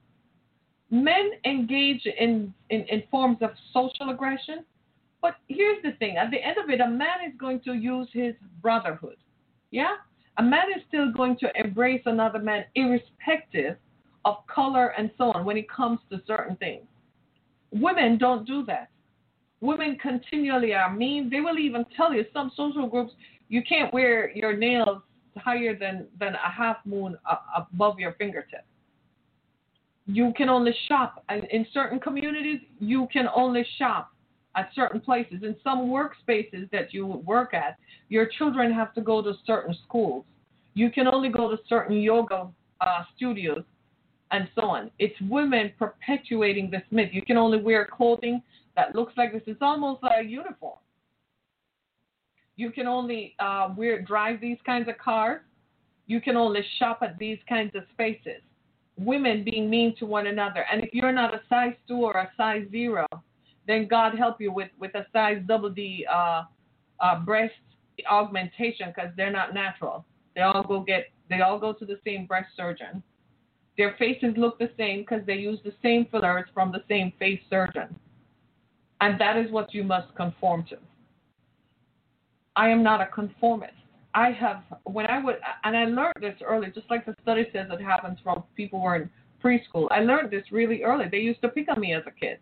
[0.90, 4.66] Men engage in, in, in forms of social aggression,
[5.22, 8.08] but here's the thing at the end of it, a man is going to use
[8.12, 9.18] his brotherhood.
[9.72, 9.96] Yeah?
[10.38, 13.78] A man is still going to embrace another man irrespective
[14.26, 16.86] of color and so on when it comes to certain things.
[17.72, 18.90] Women don't do that.
[19.62, 21.30] Women continually are mean.
[21.30, 23.14] They will even tell you some social groups
[23.50, 25.02] you can't wear your nails
[25.38, 27.18] higher than, than a half moon
[27.56, 28.66] above your fingertip.
[30.08, 32.62] You can only shop and in certain communities.
[32.80, 34.11] You can only shop
[34.56, 35.44] at certain places.
[35.44, 37.78] In some workspaces that you work at,
[38.10, 40.26] your children have to go to certain schools.
[40.74, 42.50] You can only go to certain yoga
[42.82, 43.64] uh, studios
[44.32, 44.92] and so on.
[45.00, 47.10] It's women perpetuating this myth.
[47.12, 48.42] You can only wear clothing
[48.76, 49.42] that looks like this.
[49.46, 50.78] It's almost like a uniform.
[52.56, 55.42] You can only uh, wear drive these kinds of cars.
[56.08, 58.42] You can only shop at these kinds of spaces.
[58.98, 60.66] Women being mean to one another.
[60.72, 63.08] And if you're not a size two or a size zero,
[63.72, 66.44] then God help you with, with a size double D uh,
[67.00, 67.54] uh, breast
[68.10, 70.06] augmentation because they're not natural.
[70.36, 73.02] They all go get they all go to the same breast surgeon.
[73.78, 77.40] Their faces look the same because they use the same fillers from the same face
[77.50, 77.96] surgeon.
[79.00, 80.78] And that is what you must conform to.
[82.56, 83.74] I am not a conformist.
[84.14, 87.68] I have when I would and I learned this early, just like the study says
[87.72, 89.10] it happens from people who are in
[89.44, 89.88] preschool.
[89.90, 91.06] I learned this really early.
[91.10, 92.40] They used to pick on me as a kid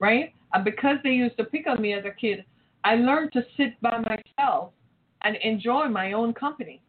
[0.00, 0.32] right?
[0.52, 2.44] And because they used to pick on me as a kid,
[2.84, 4.72] I learned to sit by myself
[5.22, 6.80] and enjoy my own company.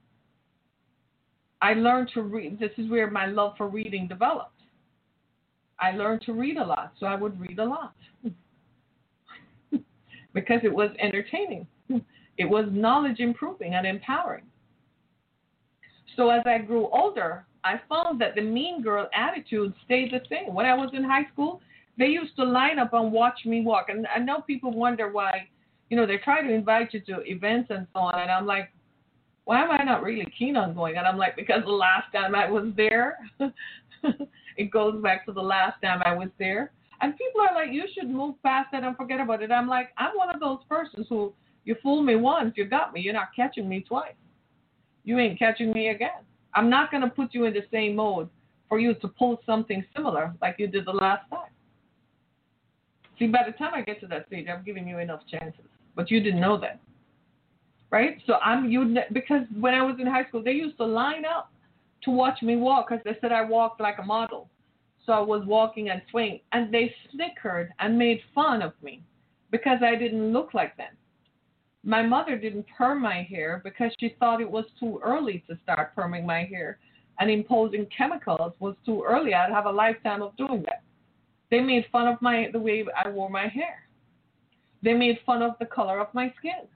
[1.61, 2.59] I learned to read.
[2.59, 4.53] This is where my love for reading developed.
[5.79, 7.95] I learned to read a lot, so I would read a lot
[10.33, 11.67] because it was entertaining.
[12.37, 14.45] It was knowledge improving and empowering.
[16.15, 20.53] So as I grew older, I found that the mean girl attitude stayed the same.
[20.53, 21.61] When I was in high school,
[21.99, 23.88] they used to line up and watch me walk.
[23.89, 25.49] And I know people wonder why,
[25.89, 28.21] you know, they try to invite you to events and so on.
[28.21, 28.71] And I'm like,
[29.43, 30.95] why am I not really keen on going?
[30.95, 33.17] And I'm like, because the last time I was there,
[34.57, 36.71] it goes back to the last time I was there.
[37.01, 39.51] And people are like, you should move past that and forget about it.
[39.51, 41.33] I'm like, I'm one of those persons who,
[41.65, 43.01] you fool me once, you got me.
[43.01, 44.13] You're not catching me twice.
[45.03, 46.23] You ain't catching me again.
[46.53, 48.29] I'm not going to put you in the same mode
[48.69, 51.49] for you to pull something similar like you did the last time.
[53.19, 56.10] See, by the time I get to that stage, I'm giving you enough chances, but
[56.10, 56.79] you didn't know that,
[57.91, 58.17] right?
[58.25, 61.51] So I'm you because when I was in high school, they used to line up
[62.03, 64.49] to watch me walk because they said I walked like a model.
[65.05, 69.01] So I was walking and swing, and they snickered and made fun of me
[69.51, 70.93] because I didn't look like them.
[71.84, 75.95] My mother didn't perm my hair because she thought it was too early to start
[75.95, 76.77] perming my hair,
[77.19, 79.34] and imposing chemicals was too early.
[79.34, 80.84] I'd have a lifetime of doing that.
[81.51, 83.88] They made fun of my the way I wore my hair.
[84.83, 86.67] They made fun of the color of my skin.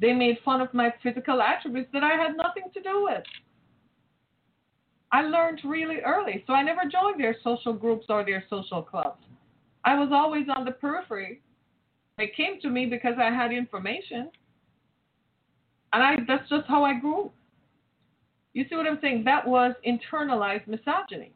[0.00, 3.24] They made fun of my physical attributes that I had nothing to do with.
[5.10, 9.22] I learned really early, so I never joined their social groups or their social clubs.
[9.84, 11.40] I was always on the periphery.
[12.16, 14.30] They came to me because I had information.
[15.92, 17.30] And I that's just how I grew.
[18.52, 19.24] You see what I'm saying?
[19.24, 21.32] That was internalized misogyny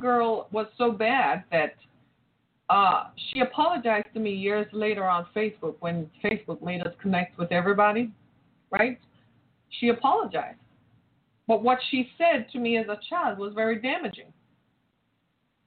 [0.00, 1.74] girl was so bad that
[2.70, 7.52] uh, she apologized to me years later on Facebook when Facebook made us connect with
[7.52, 8.10] everybody,
[8.70, 8.98] right?
[9.80, 10.58] She apologized.
[11.46, 14.32] But what she said to me as a child was very damaging.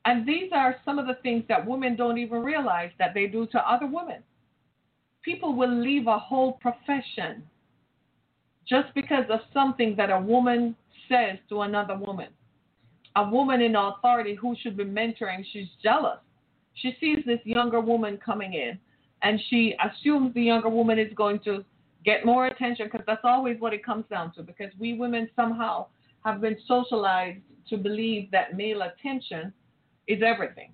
[0.06, 3.46] And these are some of the things that women don't even realize that they do
[3.48, 4.24] to other women.
[5.22, 7.44] People will leave a whole profession
[8.68, 10.76] just because of something that a woman
[11.10, 12.30] says to another woman.
[13.18, 16.20] A woman in authority who should be mentoring, she's jealous.
[16.76, 18.80] She sees this younger woman coming in
[19.24, 21.66] and she assumes the younger woman is going to
[22.06, 25.88] get more attention because that's always what it comes down to because we women somehow
[26.24, 29.52] have been socialized to believe that male attention
[30.08, 30.72] is everything.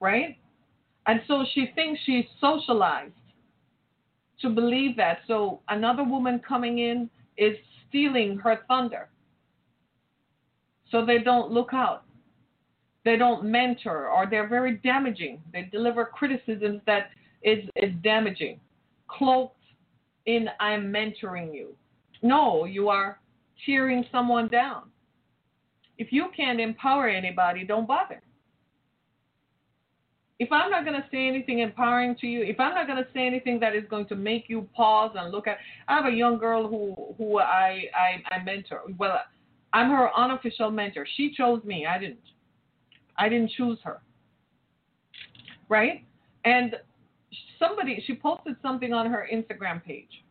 [0.00, 0.36] Right?
[1.06, 3.12] And so she thinks she's socialized
[4.42, 5.20] to believe that.
[5.26, 7.56] So another woman coming in is
[7.88, 9.08] stealing her thunder.
[10.90, 12.04] So they don't look out.
[13.04, 15.40] They don't mentor or they're very damaging.
[15.52, 17.10] They deliver criticisms that
[17.42, 18.60] is, is damaging.
[19.06, 19.56] Cloaked
[20.26, 21.74] in I'm mentoring you.
[22.22, 23.20] No, you are
[23.64, 24.90] tearing someone down.
[25.96, 28.22] If you can't empower anybody, don't bother.
[30.38, 33.10] If I'm not going to say anything empowering to you, if I'm not going to
[33.12, 36.14] say anything that is going to make you pause and look at, I have a
[36.14, 38.82] young girl who who I I, I mentor.
[38.96, 39.18] Well,
[39.72, 41.06] I'm her unofficial mentor.
[41.16, 41.86] She chose me.
[41.86, 42.18] I didn't.
[43.16, 44.00] I didn't choose her.
[45.68, 46.04] Right?
[46.44, 46.76] And
[47.58, 50.24] somebody she posted something on her Instagram page.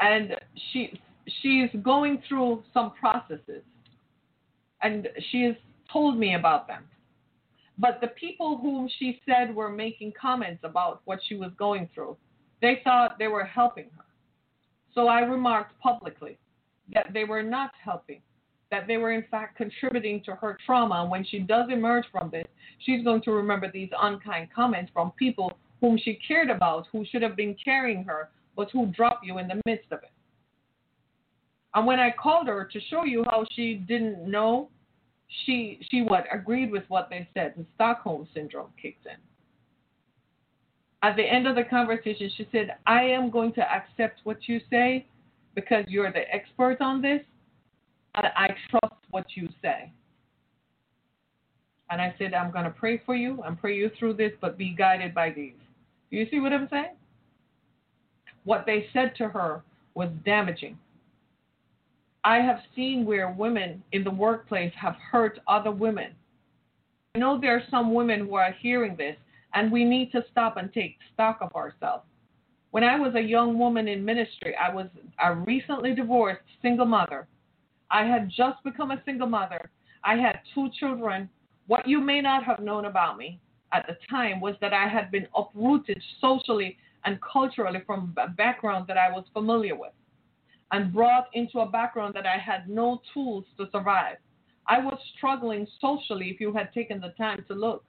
[0.00, 0.36] And
[0.72, 0.98] she
[1.42, 3.62] she's going through some processes
[4.82, 5.56] and she has
[5.92, 6.84] told me about them.
[7.78, 12.16] But the people whom she said were making comments about what she was going through,
[12.60, 14.04] they thought they were helping her.
[14.94, 16.38] So I remarked publicly
[16.92, 18.20] that they were not helping,
[18.70, 21.02] that they were in fact contributing to her trauma.
[21.02, 22.46] And when she does emerge from this,
[22.80, 27.22] she's going to remember these unkind comments from people whom she cared about, who should
[27.22, 30.10] have been carrying her, but who dropped you in the midst of it.
[31.74, 34.70] And when I called her to show you how she didn't know,
[35.44, 37.54] she she what agreed with what they said.
[37.56, 39.12] The Stockholm syndrome kicked in.
[41.02, 44.60] At the end of the conversation, she said, "I am going to accept what you
[44.70, 45.06] say
[45.60, 47.22] because you're the expert on this,
[48.14, 49.92] I trust what you say."
[51.90, 54.58] And I said, "I'm going to pray for you and pray you through this, but
[54.58, 55.60] be guided by these."
[56.10, 56.96] Do you see what I'm saying?
[58.44, 59.62] What they said to her
[59.94, 60.78] was damaging
[62.24, 66.12] I have seen where women in the workplace have hurt other women.
[67.14, 69.16] I know there are some women who are hearing this,
[69.54, 72.04] and we need to stop and take stock of ourselves.
[72.70, 74.88] When I was a young woman in ministry, I was
[75.22, 77.26] a recently divorced single mother.
[77.90, 79.70] I had just become a single mother.
[80.04, 81.30] I had two children.
[81.66, 83.40] What you may not have known about me
[83.72, 88.86] at the time was that I had been uprooted socially and culturally from a background
[88.88, 89.92] that I was familiar with
[90.72, 94.16] and brought into a background that I had no tools to survive.
[94.66, 97.84] I was struggling socially if you had taken the time to look.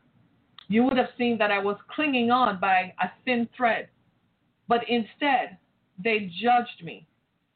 [0.70, 3.90] You would have seen that I was clinging on by a thin thread.
[4.70, 5.58] But instead,
[6.02, 7.06] they judged me.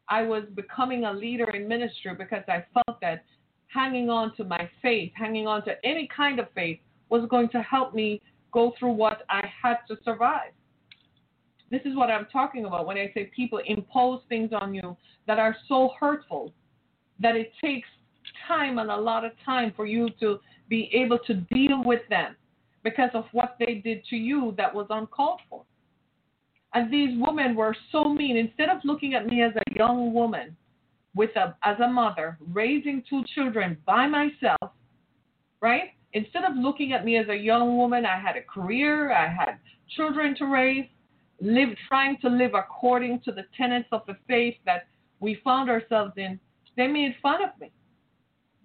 [0.10, 3.23] I was becoming a leader in ministry because I felt that
[3.67, 7.62] hanging on to my faith, hanging on to any kind of faith, was going to
[7.62, 8.19] help me
[8.52, 10.52] go through what I had to survive.
[11.69, 14.97] This is what I'm talking about when I say people impose things on you
[15.28, 16.52] that are so hurtful
[17.19, 17.88] that it takes
[18.47, 22.36] time and a lot of time for you to be able to deal with them
[22.84, 25.63] because of what they did to you that was uncalled for.
[26.73, 28.38] And these women were so mean.
[28.38, 30.55] Instead of looking at me as a young woman
[31.15, 34.71] with a as a mother raising two children by myself,
[35.62, 35.91] right?
[36.13, 39.59] Instead of looking at me as a young woman, I had a career, I had
[39.95, 40.86] children to raise,
[41.41, 44.88] live trying to live according to the tenets of the faith that
[45.19, 46.39] we found ourselves in,
[46.75, 47.71] they made fun of me.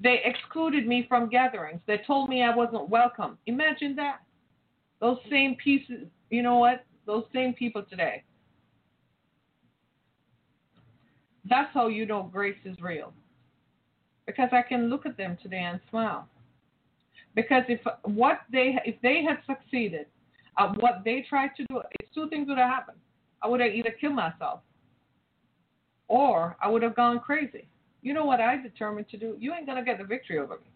[0.01, 1.81] They excluded me from gatherings.
[1.87, 3.39] They told me I wasn't welcome.
[3.47, 4.21] Imagine that.
[5.01, 6.85] Those same pieces, you know what?
[7.09, 8.23] Those same people today.
[11.49, 13.15] That's how you know grace is real.
[14.27, 16.29] Because I can look at them today and smile.
[17.35, 20.05] Because if what they if they had succeeded
[20.59, 21.81] uh, what they tried to do,
[22.15, 22.99] two things would have happened.
[23.43, 24.61] I would have either killed myself
[26.09, 27.69] or I would have gone crazy.
[28.03, 29.35] You know what I determined to do?
[29.39, 30.71] You ain't to get the victory over me.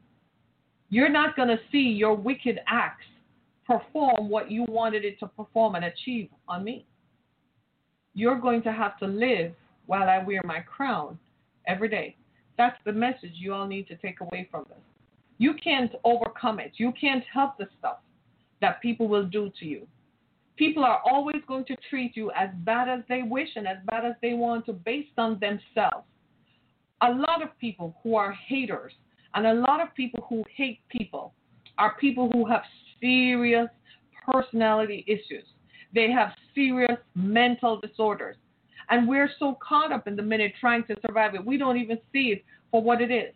[0.89, 3.05] You're not to see your wicked acts
[3.67, 6.87] perform what you wanted it to perform and achieve on me.
[8.15, 9.53] You're going to have to live
[9.87, 11.19] while I wear my crown
[11.67, 12.17] every day.
[12.59, 14.79] That's the message you all need to take away from this.
[15.39, 16.73] You can't overcome it.
[16.77, 17.99] You can't help the stuff
[18.61, 19.87] that people will do to you.
[20.57, 24.05] People are always going to treat you as bad as they wish and as bad
[24.05, 26.07] as they want to based on themselves.
[27.01, 28.93] A lot of people who are haters
[29.35, 31.33] And a lot of people who hate people
[31.79, 32.63] are people who have
[33.03, 33.69] serious
[34.25, 35.45] personality issues.
[35.95, 38.37] They have serious mental disorders.
[38.89, 41.99] And we're so caught up in the minute trying to survive it, we don't even
[42.13, 43.35] see it for what it is.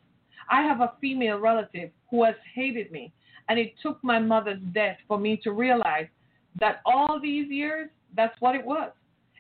[0.48, 3.12] I have a female relative who has hated me,
[3.48, 6.06] and it took my mother's death for me to realize
[6.60, 8.90] that all these years, that's what it was.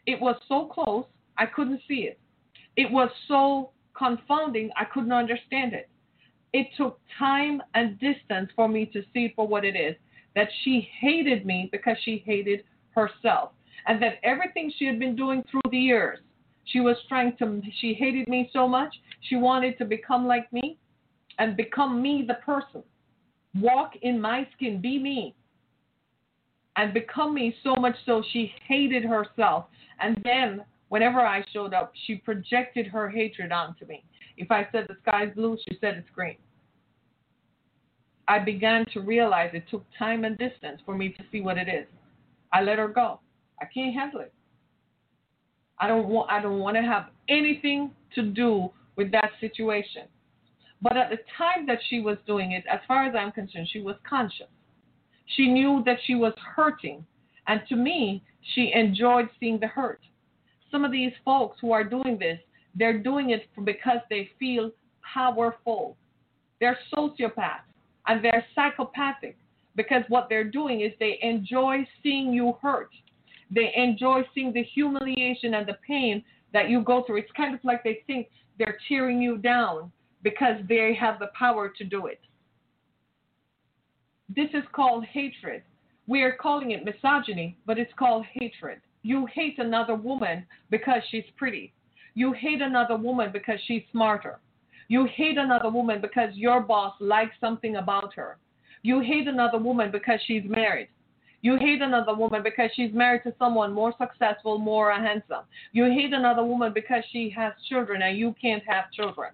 [0.06, 1.04] It was so close,
[1.38, 2.18] I couldn't see it.
[2.76, 5.88] It was so confounding, I couldn't understand it.
[6.52, 9.94] It took time and distance for me to see for what it is
[10.36, 12.62] that she hated me because she hated
[12.94, 13.50] herself.
[13.88, 16.18] And that everything she had been doing through the years,
[16.64, 20.78] she was trying to, she hated me so much, she wanted to become like me
[21.38, 22.82] and become me, the person.
[23.60, 25.34] Walk in my skin, be me.
[26.76, 29.66] And become me so much so she hated herself.
[30.00, 34.04] And then, whenever I showed up, she projected her hatred onto me.
[34.36, 36.36] If I said the sky's blue, she said it's green.
[38.28, 41.68] I began to realize it took time and distance for me to see what it
[41.68, 41.86] is.
[42.52, 43.20] I let her go.
[43.60, 44.32] I can't handle it.
[45.78, 50.04] I don't want I don't want to have anything to do with that situation.
[50.82, 53.80] But at the time that she was doing it, as far as I'm concerned, she
[53.80, 54.46] was conscious.
[55.36, 57.04] She knew that she was hurting.
[57.46, 58.22] And to me,
[58.54, 60.00] she enjoyed seeing the hurt.
[60.70, 62.38] Some of these folks who are doing this,
[62.74, 64.70] they're doing it because they feel
[65.14, 65.96] powerful.
[66.60, 67.65] They're sociopaths
[68.06, 69.36] and they're psychopathic
[69.74, 72.90] because what they're doing is they enjoy seeing you hurt.
[73.50, 77.18] They enjoy seeing the humiliation and the pain that you go through.
[77.18, 78.28] It's kind of like they think
[78.58, 79.92] they're tearing you down
[80.22, 82.20] because they have the power to do it.
[84.28, 85.62] This is called hatred.
[86.08, 88.80] We are calling it misogyny, but it's called hatred.
[89.02, 91.72] You hate another woman because she's pretty.
[92.14, 94.40] You hate another woman because she's smarter.
[94.88, 98.38] You hate another woman because your boss likes something about her.
[98.82, 100.88] You hate another woman because she's married.
[101.42, 105.44] You hate another woman because she's married to someone more successful, more handsome.
[105.72, 109.32] You hate another woman because she has children and you can't have children.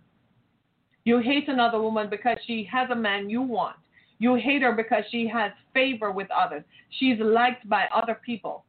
[1.05, 3.77] You hate another woman because she has a man you want.
[4.19, 6.63] You hate her because she has favor with others.
[6.99, 8.65] She's liked by other people.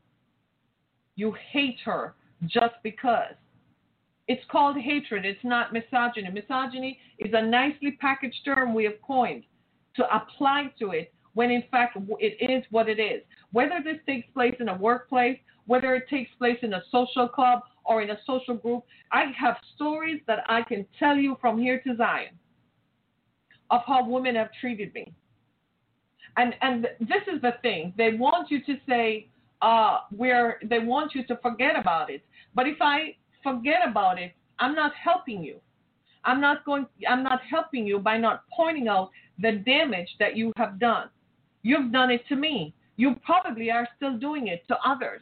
[1.16, 2.16] You hate her
[2.48, 3.36] just because.
[4.28, 5.26] It's called hatred.
[5.26, 6.30] It's not misogyny.
[6.32, 9.44] Misogyny is a nicely packaged term we have coined
[9.96, 13.22] to apply to it when in fact it is what it is.
[13.52, 17.62] Whether this takes place in a workplace, whether it takes place in a social club
[17.86, 21.82] or in a social group, I have stories that I can tell you from here
[21.82, 22.38] to Zion
[23.72, 25.14] of how women have treated me.
[26.38, 27.94] And and this is the thing.
[27.98, 29.28] They want you to say
[29.62, 32.24] uh, where they want you to forget about it.
[32.56, 35.60] But if I forget about it, I'm not helping you.
[36.26, 40.54] I'm not going I'm not helping you by not pointing out the damage that you
[40.58, 41.10] have done.
[41.64, 42.74] You've done it to me.
[42.96, 45.22] You probably are still doing it to others.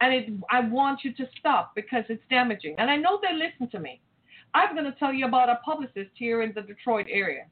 [0.00, 2.74] And it, I want you to stop because it's damaging.
[2.78, 4.00] And I know they listen to me.
[4.52, 7.46] I'm going to tell you about a publicist here in the Detroit area,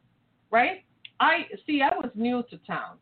[0.51, 0.85] right?
[1.21, 2.97] I see I was new to town.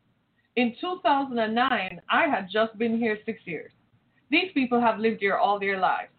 [0.55, 3.71] In 2009, I had just been here 6 years.
[4.29, 6.12] These people have lived here all their lives.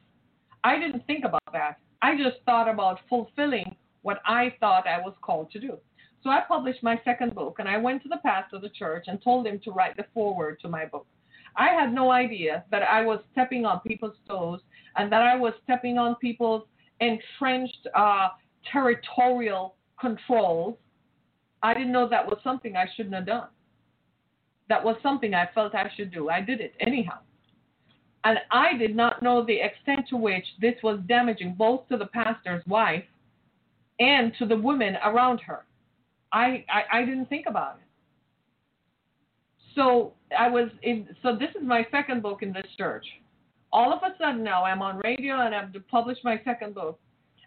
[0.64, 1.78] I didn't think about that.
[2.02, 5.78] I just thought about fulfilling what I thought I was called to do.
[6.22, 9.04] So I published my second book and I went to the pastor of the church
[9.06, 11.06] and told him to write the foreword to my book.
[11.56, 14.60] I had no idea that I was stepping on people's toes
[14.96, 16.64] and that I was stepping on people's
[17.00, 18.28] entrenched uh,
[18.72, 20.76] territorial controls.
[21.62, 23.48] I didn't know that was something I shouldn't have done.
[24.70, 26.30] That was something I felt I should do.
[26.30, 27.18] I did it anyhow.
[28.25, 32.07] And I did not know the extent to which this was damaging both to the
[32.07, 33.05] pastor's wife
[34.01, 35.64] and to the women around her.
[36.33, 37.85] I, I, I didn't think about it.
[39.75, 43.05] So I was in, so this is my second book in this church.
[43.72, 46.99] All of a sudden now I'm on radio and I've published my second book.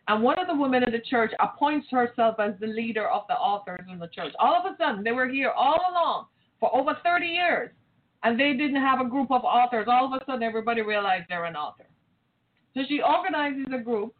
[0.09, 3.35] And one of the women in the church appoints herself as the leader of the
[3.35, 4.33] authors in the church.
[4.39, 6.27] All of a sudden, they were here all along
[6.59, 7.71] for over 30 years,
[8.23, 9.87] and they didn't have a group of authors.
[9.89, 11.85] All of a sudden, everybody realized they're an author.
[12.73, 14.13] So she organizes a group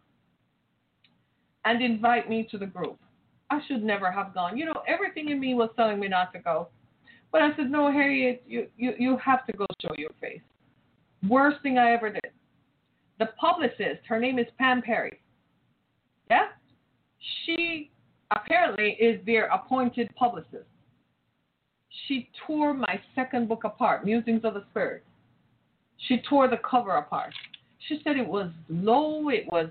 [1.66, 2.98] and invite me to the group.
[3.50, 4.58] I should never have gone.
[4.58, 6.70] You know, everything in me was telling me not to go.
[7.32, 10.42] But I said, no, Harriet, you, you, you have to go show your face.
[11.28, 12.32] Worst thing I ever did.
[13.20, 15.20] The publicist, her name is Pam Perry.
[16.30, 16.48] Yeah?
[17.46, 17.92] She
[18.32, 20.68] apparently is their appointed publicist.
[22.06, 25.04] She tore my second book apart, Musings of the Spirit.
[26.08, 27.34] She tore the cover apart.
[27.88, 29.70] She said it was low, it was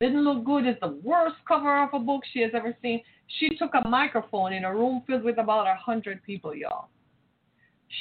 [0.00, 0.66] Didn't look good.
[0.66, 3.02] It's the worst cover of a book she has ever seen.
[3.38, 6.88] She took a microphone in a room filled with about a hundred people, y'all.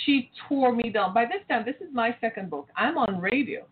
[0.03, 1.13] She tore me down.
[1.13, 2.67] By this time, this is my second book.
[2.75, 3.65] I'm on radio.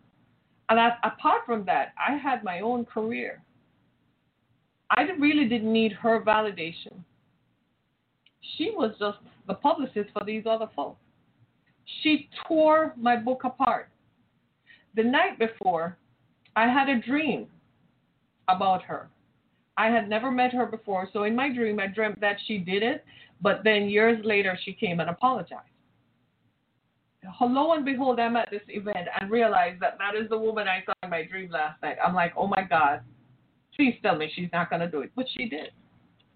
[0.68, 3.42] And I, apart from that, I had my own career.
[4.90, 6.94] I really didn't need her validation.
[8.56, 11.00] She was just the publicist for these other folks.
[12.02, 13.90] She tore my book apart.
[14.94, 15.98] The night before,
[16.56, 17.46] I had a dream
[18.48, 19.08] about her.
[19.76, 22.82] I had never met her before, so in my dream, I dreamt that she did
[22.82, 23.04] it,
[23.40, 25.68] but then years later, she came and apologized.
[27.40, 30.84] Lo and behold, I'm at this event and realize that that is the woman I
[30.84, 31.96] saw in my dream last night.
[32.04, 33.00] I'm like, oh my God,
[33.74, 35.10] please tell me she's not going to do it.
[35.16, 35.70] But she did.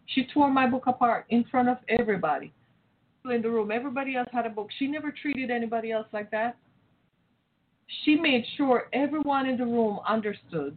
[0.06, 2.52] She tore my book apart in front of everybody
[3.30, 3.70] in the room.
[3.70, 4.68] Everybody else had a book.
[4.78, 6.56] She never treated anybody else like that.
[8.04, 10.76] She made sure everyone in the room understood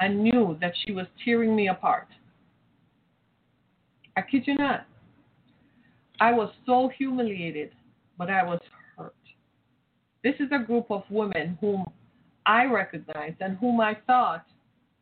[0.00, 2.08] and knew that she was tearing me apart.
[4.16, 4.86] I kid you not.
[6.20, 7.72] I was so humiliated,
[8.16, 8.60] but I was
[8.96, 9.14] hurt.
[10.22, 11.84] This is a group of women whom
[12.46, 14.46] I recognized and whom I thought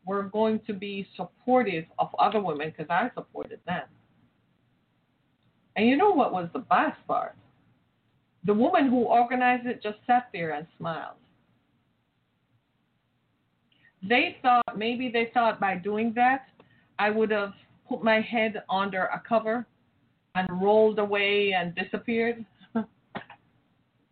[0.07, 3.85] were going to be supportive of other women because I supported them.
[5.77, 7.37] And you know what was the best part?
[8.45, 11.17] The woman who organized it just sat there and smiled.
[14.03, 16.47] They thought, maybe they thought by doing that,
[16.99, 17.53] I would have
[17.89, 19.65] put my head under a cover
[20.35, 22.45] and rolled away and disappeared.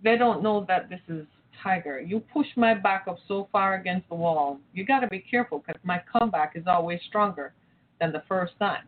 [0.03, 1.27] they don't know that this is
[1.63, 2.01] Tiger.
[2.01, 5.63] You push my back up so far against the wall, you got to be careful
[5.67, 7.53] because my comeback is always stronger
[8.01, 8.85] than the first time.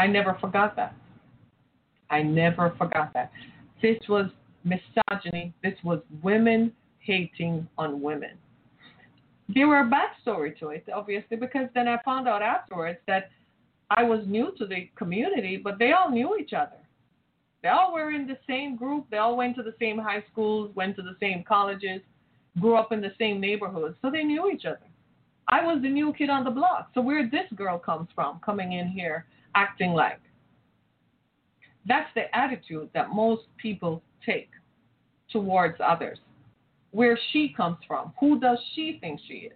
[0.00, 0.94] I never forgot that.
[2.08, 3.30] I never forgot that.
[3.82, 4.30] This was
[4.64, 5.52] misogyny.
[5.62, 8.30] This was women hating on women.
[9.54, 13.28] There were a backstory to it, obviously, because then I found out afterwards that
[13.90, 16.78] I was new to the community, but they all knew each other.
[17.62, 19.04] They all were in the same group.
[19.10, 22.00] They all went to the same high schools, went to the same colleges,
[22.58, 24.88] grew up in the same neighborhoods, so they knew each other.
[25.48, 26.90] I was the new kid on the block.
[26.94, 30.20] So where this girl comes from, coming in here acting like.
[31.86, 34.50] That's the attitude that most people take
[35.30, 36.18] towards others.
[36.92, 39.52] Where she comes from, who does she think she is?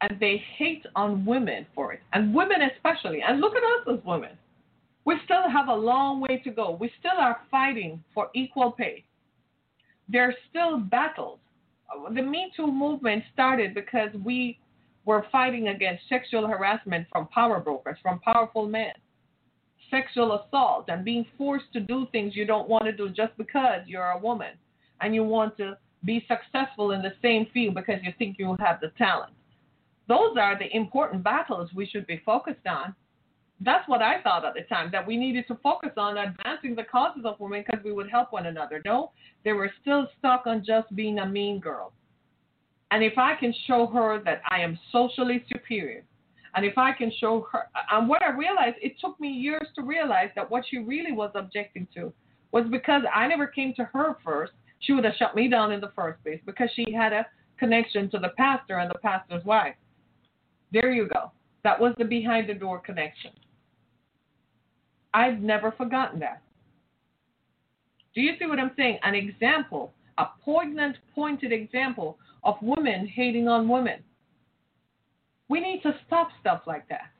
[0.00, 3.22] And they hate on women for it, and women especially.
[3.26, 4.36] And look at us as women.
[5.04, 6.76] We still have a long way to go.
[6.80, 9.04] We still are fighting for equal pay.
[10.08, 11.38] There are still battles.
[12.12, 14.58] The Me Too movement started because we
[15.04, 18.92] were fighting against sexual harassment from power brokers, from powerful men,
[19.90, 23.80] sexual assault, and being forced to do things you don't want to do just because
[23.86, 24.52] you're a woman
[25.00, 28.80] and you want to be successful in the same field because you think you have
[28.80, 29.32] the talent.
[30.08, 32.94] Those are the important battles we should be focused on.
[33.60, 36.84] That's what I thought at the time, that we needed to focus on advancing the
[36.84, 38.82] causes of women because we would help one another.
[38.84, 39.12] No,
[39.44, 41.92] they were still stuck on just being a mean girl.
[42.94, 46.04] And if I can show her that I am socially superior,
[46.54, 49.82] and if I can show her, and what I realized, it took me years to
[49.82, 52.12] realize that what she really was objecting to
[52.52, 54.52] was because I never came to her first.
[54.78, 57.26] She would have shut me down in the first place because she had a
[57.58, 59.74] connection to the pastor and the pastor's wife.
[60.72, 61.32] There you go.
[61.64, 63.32] That was the behind the door connection.
[65.12, 66.42] I've never forgotten that.
[68.14, 69.00] Do you see what I'm saying?
[69.02, 74.02] An example, a poignant, pointed example of women hating on women.
[75.48, 77.10] We need to stop stuff like that.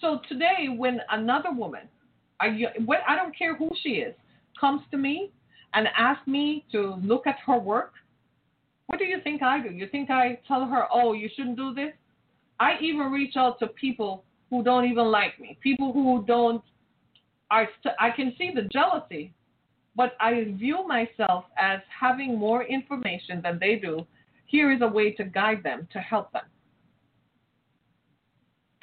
[0.00, 1.88] So today, when another woman,
[2.40, 2.46] I,
[3.06, 4.14] I don't care who she is,
[4.60, 5.32] comes to me
[5.74, 7.92] and asks me to look at her work,
[8.86, 9.70] what do you think I do?
[9.70, 11.92] You think I tell her, oh, you shouldn't do this?
[12.60, 16.62] I even reach out to people who don't even like me, people who don't.
[17.50, 19.32] St- I can see the jealousy
[19.98, 24.06] but I view myself as having more information than they do.
[24.46, 26.44] Here is a way to guide them, to help them.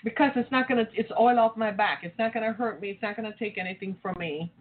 [0.04, 2.02] Because it's not going to, it's oil off my back.
[2.04, 2.90] It's not going to hurt me.
[2.90, 4.52] It's not going to take anything from me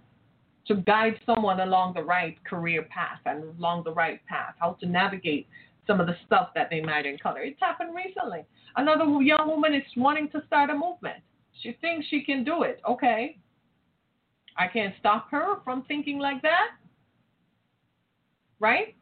[0.68, 4.86] to guide someone along the right career path and along the right path, how to
[4.86, 5.48] navigate
[5.88, 7.42] some of the stuff that they might encounter.
[7.42, 8.44] It's happened recently.
[8.76, 11.18] Another young woman is wanting to start a movement.
[11.62, 12.80] She thinks she can do it.
[12.88, 13.38] Okay,
[14.56, 16.68] I can't stop her from thinking like that.
[18.60, 18.94] Right?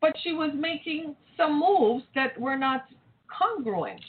[0.00, 2.86] But she was making some moves that were not
[3.26, 4.00] congruent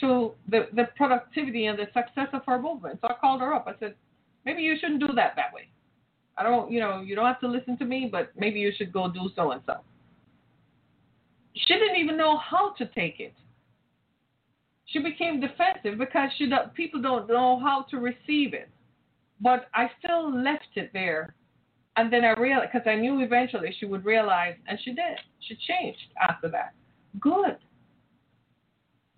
[0.00, 2.98] to the, the productivity and the success of her movement.
[3.00, 3.66] So I called her up.
[3.66, 3.94] I said,
[4.44, 5.68] maybe you shouldn't do that that way.
[6.36, 8.92] I don't, you know, you don't have to listen to me, but maybe you should
[8.92, 9.74] go do so and so.
[11.54, 13.34] she didn't even know how to take it.
[14.86, 18.68] She became defensive because she people don't know how to receive it.
[19.44, 21.34] But I still left it there,
[21.96, 25.18] and then I realized because I knew eventually she would realize, and she did.
[25.40, 26.72] She changed after that.
[27.20, 27.58] Good.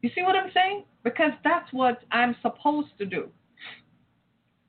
[0.03, 0.83] You see what I'm saying?
[1.05, 3.29] Because that's what I'm supposed to do.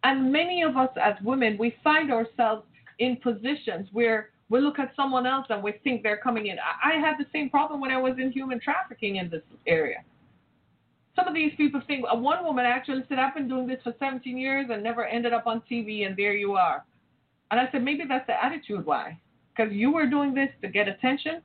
[0.03, 2.63] And many of us as women, we find ourselves
[2.99, 6.57] in positions where we look at someone else and we think they're coming in.
[6.83, 10.03] I had the same problem when I was in human trafficking in this area.
[11.17, 14.37] Some of these people think, one woman actually said, I've been doing this for 17
[14.37, 16.85] years and never ended up on TV, and there you are.
[17.49, 19.19] And I said, maybe that's the attitude why.
[19.55, 21.41] Because you were doing this to get attention.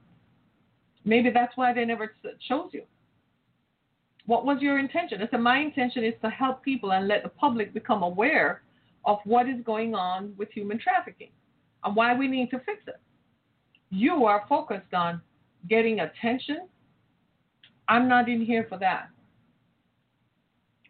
[1.06, 2.14] Maybe that's why they never
[2.48, 2.82] chose you.
[4.26, 5.22] What was your intention?
[5.22, 8.62] I said, my intention is to help people and let the public become aware
[9.06, 11.30] of what is going on with human trafficking
[11.82, 13.00] and why we need to fix it.
[13.90, 15.22] You are focused on
[15.68, 16.68] getting attention.
[17.88, 19.08] I'm not in here for that.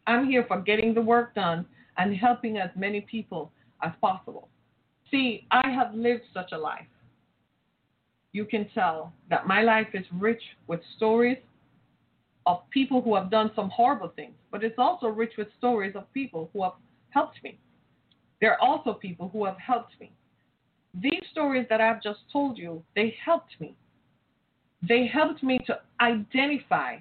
[0.06, 4.48] I'm here for getting the work done and helping as many people as possible.
[5.10, 6.86] See, I have lived such a life.
[8.32, 11.36] You can tell that my life is rich with stories
[12.46, 16.10] of people who have done some horrible things, but it's also rich with stories of
[16.12, 16.72] people who have
[17.10, 17.58] helped me.
[18.40, 20.12] There are also people who have helped me.
[20.94, 23.76] These stories that I've just told you, they helped me.
[24.86, 26.96] They helped me to identify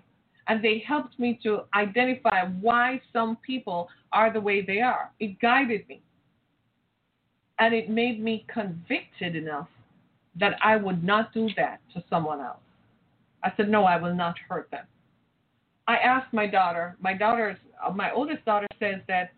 [0.47, 5.11] and they helped me to identify why some people are the way they are.
[5.19, 6.01] It guided me.
[7.59, 9.67] And it made me convicted enough
[10.39, 12.59] that I would not do that to someone else.
[13.43, 14.85] I said, No, I will not hurt them.
[15.87, 19.31] I asked my daughter, my daughter's, uh, my oldest daughter says that,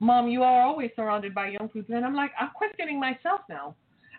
[0.00, 1.94] Mom, you are always surrounded by young people.
[1.94, 3.74] And I'm like, I'm questioning myself now.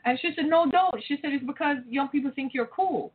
[0.05, 1.03] And she said, No, don't.
[1.07, 3.11] She said, It's because young people think you're cool.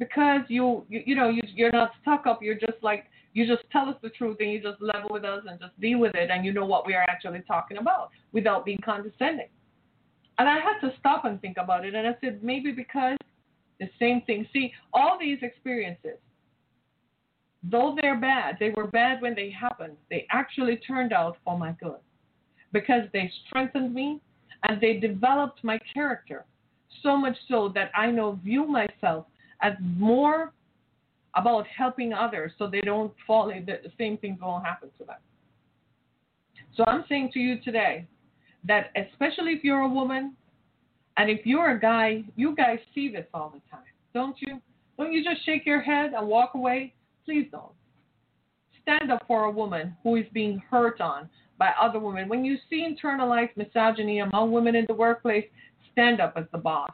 [0.00, 2.42] Because you, you, you know, you, you're not stuck up.
[2.42, 5.42] You're just like, you just tell us the truth and you just level with us
[5.48, 6.30] and just deal with it.
[6.30, 9.48] And you know what we are actually talking about without being condescending.
[10.38, 11.94] And I had to stop and think about it.
[11.94, 13.18] And I said, maybe because
[13.78, 14.46] the same thing.
[14.52, 16.16] See, all these experiences,
[17.62, 21.72] though they're bad, they were bad when they happened, they actually turned out for my
[21.80, 21.98] good
[22.72, 24.20] because they strengthened me
[24.68, 26.44] and they developed my character
[27.02, 29.26] so much so that I now view myself
[29.62, 30.52] as more
[31.36, 35.16] about helping others so they don't fall the same things won't happen to them.
[36.76, 38.06] So I'm saying to you today
[38.66, 40.34] that especially if you're a woman
[41.16, 43.84] and if you're a guy, you guys see this all the time,
[44.14, 44.60] don't you?
[44.96, 46.94] Don't you just shake your head and walk away?
[47.24, 47.72] Please don't.
[48.82, 52.28] Stand up for a woman who is being hurt on by other women.
[52.28, 55.44] When you see internalized misogyny among women in the workplace,
[55.92, 56.90] stand up as the boss.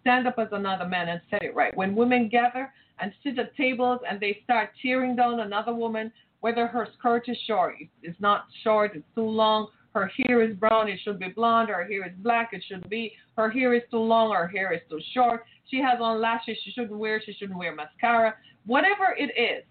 [0.00, 1.76] Stand up as another man and set it right.
[1.76, 6.66] When women gather and sit at tables and they start tearing down another woman, whether
[6.66, 11.00] her skirt is short, it's not short, it's too long, her hair is brown, it
[11.02, 14.32] should be blonde, her hair is black, it should be, her hair is too long,
[14.32, 17.74] her hair is too short, she has on lashes she shouldn't wear, she shouldn't wear
[17.74, 18.34] mascara.
[18.66, 19.64] Whatever it is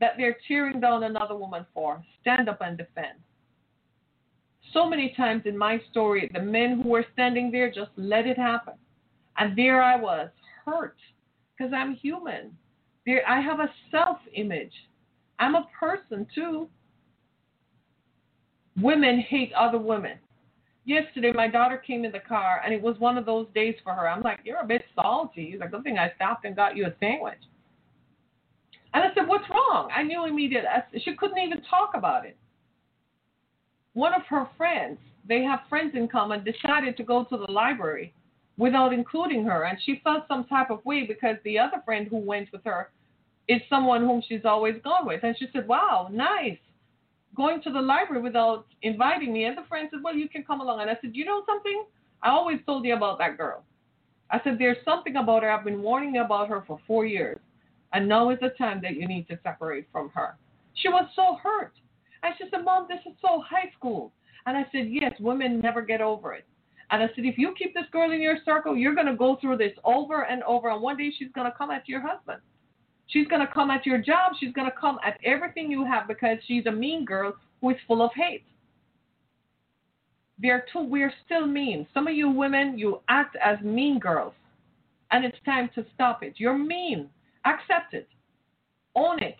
[0.00, 3.18] that they're tearing down another woman for, stand up and defend.
[4.72, 8.38] So many times in my story, the men who were standing there just let it
[8.38, 8.74] happen.
[9.40, 10.28] And there I was,
[10.66, 10.98] hurt,
[11.56, 12.54] because I'm human.
[13.06, 14.72] There, I have a self image.
[15.38, 16.68] I'm a person too.
[18.78, 20.18] Women hate other women.
[20.84, 23.94] Yesterday, my daughter came in the car, and it was one of those days for
[23.94, 24.06] her.
[24.06, 25.52] I'm like, You're a bit salty.
[25.52, 27.40] He's like, Good thing I stopped and got you a sandwich.
[28.92, 29.88] And I said, What's wrong?
[29.96, 30.68] I knew immediately.
[31.02, 32.36] She couldn't even talk about it.
[33.94, 38.12] One of her friends, they have friends in common, decided to go to the library
[38.60, 39.64] without including her.
[39.64, 42.90] And she felt some type of way because the other friend who went with her
[43.48, 45.24] is someone whom she's always gone with.
[45.24, 46.58] And she said, Wow, nice.
[47.34, 49.46] Going to the library without inviting me.
[49.46, 50.82] And the friend said, Well, you can come along.
[50.82, 51.84] And I said, You know something?
[52.22, 53.64] I always told you about that girl.
[54.30, 55.50] I said, There's something about her.
[55.50, 57.38] I've been warning you about her for four years.
[57.94, 60.36] And now is the time that you need to separate from her.
[60.74, 61.72] She was so hurt.
[62.22, 64.12] And she said, Mom, this is so high school.
[64.44, 66.44] And I said, Yes, women never get over it.
[66.90, 69.36] And I said, if you keep this girl in your circle, you're going to go
[69.40, 70.70] through this over and over.
[70.70, 72.40] And one day she's going to come at your husband.
[73.06, 74.32] She's going to come at your job.
[74.38, 77.76] She's going to come at everything you have because she's a mean girl who is
[77.86, 78.44] full of hate.
[80.38, 81.86] They're too, we're still mean.
[81.92, 84.32] Some of you women, you act as mean girls.
[85.12, 86.34] And it's time to stop it.
[86.36, 87.10] You're mean.
[87.44, 88.08] Accept it.
[88.96, 89.36] Own it.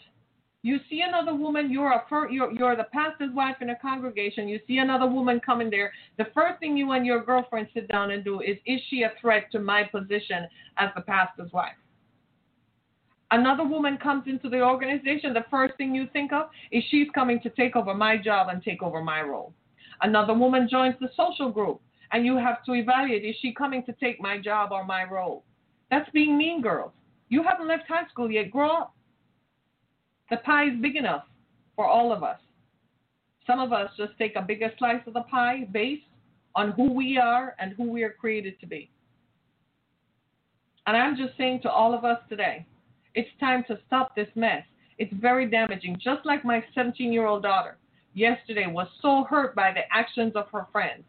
[0.62, 4.46] You see another woman, you're a you're, you're the pastor's wife in a congregation.
[4.46, 5.90] You see another woman coming there.
[6.18, 9.12] The first thing you and your girlfriend sit down and do is, is she a
[9.20, 10.46] threat to my position
[10.76, 11.76] as the pastor's wife?
[13.30, 17.40] Another woman comes into the organization, the first thing you think of is she's coming
[17.40, 19.54] to take over my job and take over my role.
[20.02, 21.80] Another woman joins the social group,
[22.12, 25.44] and you have to evaluate is she coming to take my job or my role?
[25.90, 26.92] That's being mean girls.
[27.28, 28.50] You haven't left high school yet.
[28.50, 28.94] Grow up.
[30.30, 31.24] The pie is big enough
[31.76, 32.38] for all of us.
[33.46, 36.04] Some of us just take a bigger slice of the pie based
[36.54, 38.90] on who we are and who we are created to be.
[40.86, 42.66] And I'm just saying to all of us today,
[43.14, 44.62] it's time to stop this mess.
[44.98, 45.98] It's very damaging.
[46.02, 47.76] Just like my 17 year old daughter
[48.14, 51.04] yesterday was so hurt by the actions of her friends.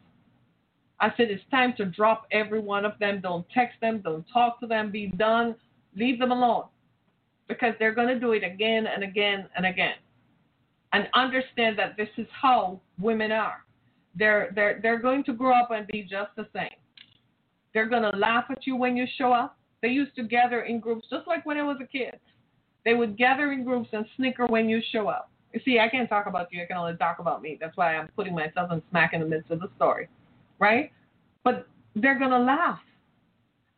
[1.00, 3.20] I said, it's time to drop every one of them.
[3.20, 4.00] Don't text them.
[4.00, 4.90] Don't talk to them.
[4.90, 5.56] Be done.
[5.96, 6.64] Leave them alone.
[7.48, 9.94] Because they're going to do it again and again and again.
[10.92, 13.64] And understand that this is how women are.
[14.14, 16.76] They're, they're, they're going to grow up and be just the same.
[17.72, 19.56] They're going to laugh at you when you show up.
[19.80, 22.18] They used to gather in groups just like when I was a kid.
[22.84, 25.30] They would gather in groups and snicker when you show up.
[25.52, 26.62] You see, I can't talk about you.
[26.62, 27.58] I can only talk about me.
[27.60, 30.08] That's why I'm putting myself in smack in the midst of the story,
[30.58, 30.92] right?
[31.44, 32.78] But they're going to laugh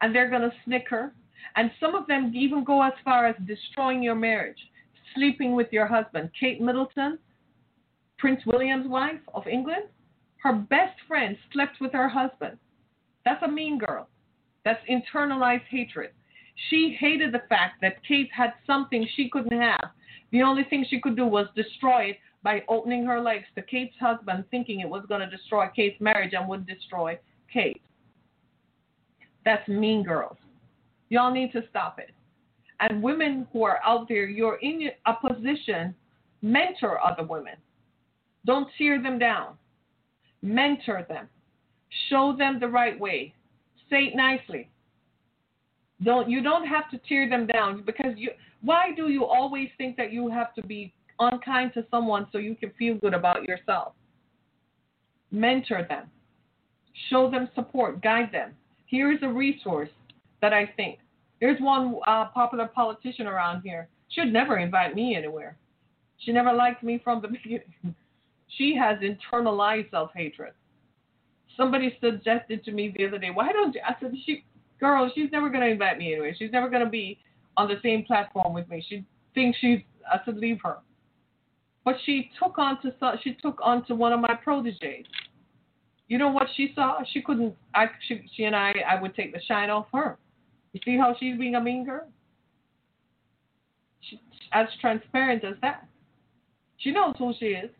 [0.00, 1.12] and they're going to snicker.
[1.56, 4.58] And some of them even go as far as destroying your marriage,
[5.14, 6.30] sleeping with your husband.
[6.38, 7.18] Kate Middleton,
[8.18, 9.84] Prince William's wife of England,
[10.38, 12.58] her best friend slept with her husband.
[13.24, 14.08] That's a mean girl.
[14.64, 16.10] That's internalized hatred.
[16.68, 19.90] She hated the fact that Kate had something she couldn't have.
[20.32, 23.96] The only thing she could do was destroy it by opening her legs to Kate's
[23.98, 27.18] husband, thinking it was going to destroy Kate's marriage and would destroy
[27.52, 27.82] Kate.
[29.44, 30.36] That's mean girls.
[31.14, 32.10] Y'all need to stop it.
[32.80, 35.94] And women who are out there, you're in a position,
[36.42, 37.54] mentor other women.
[38.44, 39.54] Don't tear them down.
[40.42, 41.28] Mentor them.
[42.08, 43.32] Show them the right way.
[43.88, 44.68] Say it nicely.
[46.02, 48.30] Don't you don't have to tear them down because you
[48.62, 52.56] why do you always think that you have to be unkind to someone so you
[52.56, 53.92] can feel good about yourself?
[55.30, 56.10] Mentor them.
[57.08, 58.50] Show them support, guide them.
[58.86, 59.90] Here is a resource
[60.40, 60.98] that I think.
[61.44, 63.86] There's one uh, popular politician around here.
[64.08, 65.58] She'd never invite me anywhere.
[66.20, 67.94] She never liked me from the beginning.
[68.56, 70.54] She has internalized self hatred.
[71.54, 73.82] Somebody suggested to me the other day, why don't you?
[73.86, 74.42] I said, she,
[74.80, 76.34] girl, she's never going to invite me anyway.
[76.38, 77.18] She's never going to be
[77.58, 78.82] on the same platform with me.
[78.88, 79.80] She thinks she's,
[80.10, 80.78] I said, leave her.
[81.84, 85.04] But she took on to, she took on to one of my proteges.
[86.08, 87.00] You know what she saw?
[87.12, 90.16] She couldn't, I, she, she and I, I would take the shine off her.
[90.74, 92.06] You see how she's being a mean girl?
[94.02, 94.20] She,
[94.52, 95.88] as transparent as that.
[96.76, 97.70] She knows who she is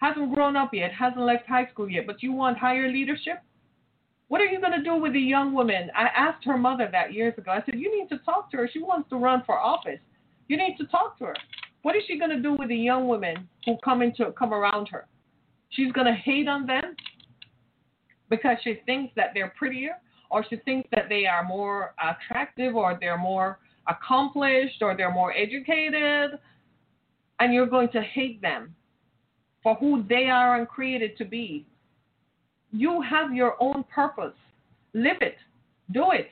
[0.00, 3.42] hasn't grown up yet, hasn't left high school yet, but you want higher leadership?
[4.28, 5.90] What are you going to do with a young woman?
[5.96, 7.50] I asked her mother that years ago.
[7.50, 8.70] I said, You need to talk to her.
[8.72, 9.98] She wants to run for office.
[10.48, 11.36] You need to talk to her.
[11.82, 14.88] What is she going to do with the young women who come into come around
[14.88, 15.06] her?
[15.70, 16.94] She's going to hate on them
[18.28, 19.96] because she thinks that they're prettier
[20.30, 23.58] or she thinks that they are more attractive or they're more
[23.88, 26.38] accomplished or they're more educated
[27.40, 28.74] and you're going to hate them
[29.62, 31.66] for who they are and created to be.
[32.70, 34.36] You have your own purpose.
[34.94, 35.36] Live it.
[35.92, 36.28] Do it.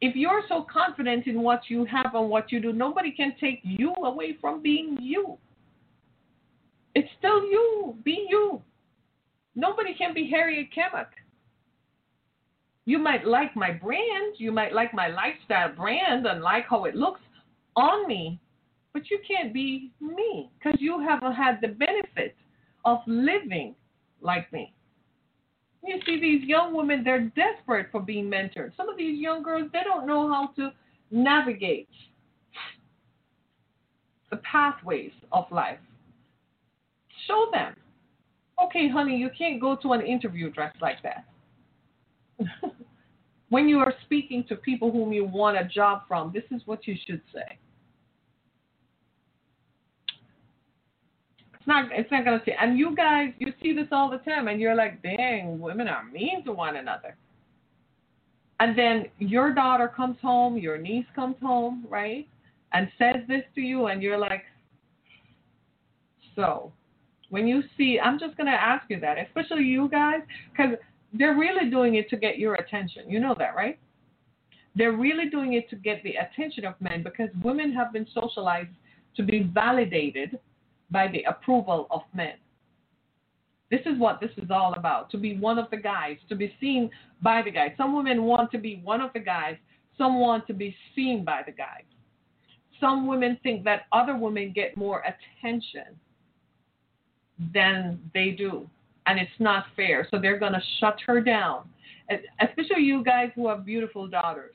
[0.00, 3.60] If you're so confident in what you have and what you do, nobody can take
[3.62, 5.36] you away from being you.
[6.94, 7.96] It's still you.
[8.04, 8.62] Be you.
[9.54, 11.06] Nobody can be Harriet Kamick.
[12.90, 16.96] You might like my brand, you might like my lifestyle brand and like how it
[16.96, 17.20] looks
[17.76, 18.40] on me,
[18.92, 22.34] but you can't be me because you haven't had the benefit
[22.84, 23.76] of living
[24.20, 24.74] like me.
[25.86, 28.76] You see, these young women, they're desperate for being mentored.
[28.76, 30.72] Some of these young girls, they don't know how to
[31.12, 31.88] navigate
[34.30, 35.78] the pathways of life.
[37.28, 37.76] Show them.
[38.64, 41.24] Okay, honey, you can't go to an interview dressed like that.
[43.50, 46.86] when you are speaking to people whom you want a job from, this is what
[46.86, 47.58] you should say.
[51.54, 51.90] It's not.
[51.92, 52.52] It's not gonna see.
[52.58, 56.04] And you guys, you see this all the time, and you're like, dang, women are
[56.04, 57.16] mean to one another.
[58.60, 62.26] And then your daughter comes home, your niece comes home, right,
[62.72, 64.44] and says this to you, and you're like,
[66.34, 66.72] so.
[67.30, 70.20] When you see, I'm just gonna ask you that, especially you guys,
[70.50, 70.76] because
[71.12, 73.08] they're really doing it to get your attention.
[73.08, 73.78] You know that, right?
[74.74, 78.70] They're really doing it to get the attention of men because women have been socialized
[79.16, 80.38] to be validated
[80.90, 82.34] by the approval of men.
[83.70, 86.54] This is what this is all about to be one of the guys, to be
[86.60, 86.90] seen
[87.22, 87.70] by the guys.
[87.76, 89.56] Some women want to be one of the guys
[90.00, 91.84] some want to be seen by the guys.
[92.80, 95.84] Some women think that other women get more attention
[97.52, 98.66] than they do,
[99.06, 100.06] and it's not fair.
[100.10, 101.68] So they're going to shut her down.
[102.40, 104.54] Especially you guys who have beautiful daughters.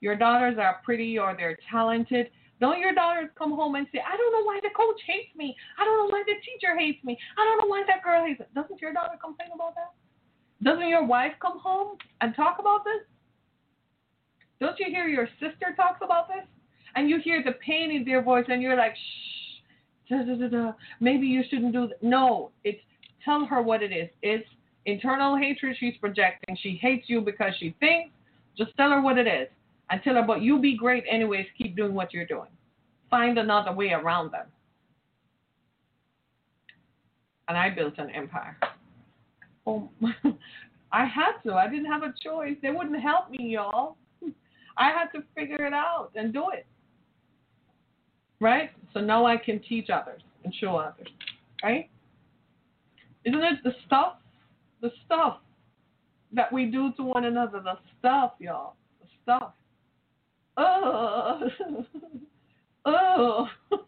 [0.00, 2.30] Your daughters are pretty or they're talented.
[2.60, 5.54] Don't your daughters come home and say, I don't know why the coach hates me.
[5.78, 7.16] I don't know why the teacher hates me.
[7.36, 8.46] I don't know why that girl hates me.
[8.54, 9.92] Doesn't your daughter complain about that?
[10.62, 13.06] Doesn't your wife come home and talk about this?
[14.60, 16.46] Don't you hear your sister talks about this?
[16.96, 20.48] And you hear the pain in their voice and you're like, shh, da, da, da,
[20.48, 20.72] da.
[21.00, 22.02] maybe you shouldn't do that.
[22.02, 22.80] No, it's
[23.24, 24.08] tell her what it is.
[24.22, 24.48] It's
[24.86, 26.56] internal hatred she's projecting.
[26.60, 28.10] She hates you because she thinks.
[28.56, 29.48] Just tell her what it is
[29.90, 31.46] and tell her, but you be great anyways.
[31.56, 32.48] Keep doing what you're doing.
[33.10, 34.46] Find another way around them.
[37.48, 38.56] And I built an empire.
[39.66, 39.88] Oh,
[40.92, 41.54] I had to.
[41.54, 42.56] I didn't have a choice.
[42.62, 43.96] They wouldn't help me, y'all.
[44.76, 46.66] I had to figure it out and do it.
[48.40, 48.70] Right?
[48.92, 51.08] So now I can teach others and show others.
[51.62, 51.88] Right?
[53.28, 54.14] Isn't it the stuff?
[54.80, 55.38] The stuff
[56.32, 57.60] that we do to one another.
[57.60, 58.74] The stuff, y'all.
[59.00, 59.52] The stuff
[60.58, 61.40] oh,
[62.86, 63.48] oh.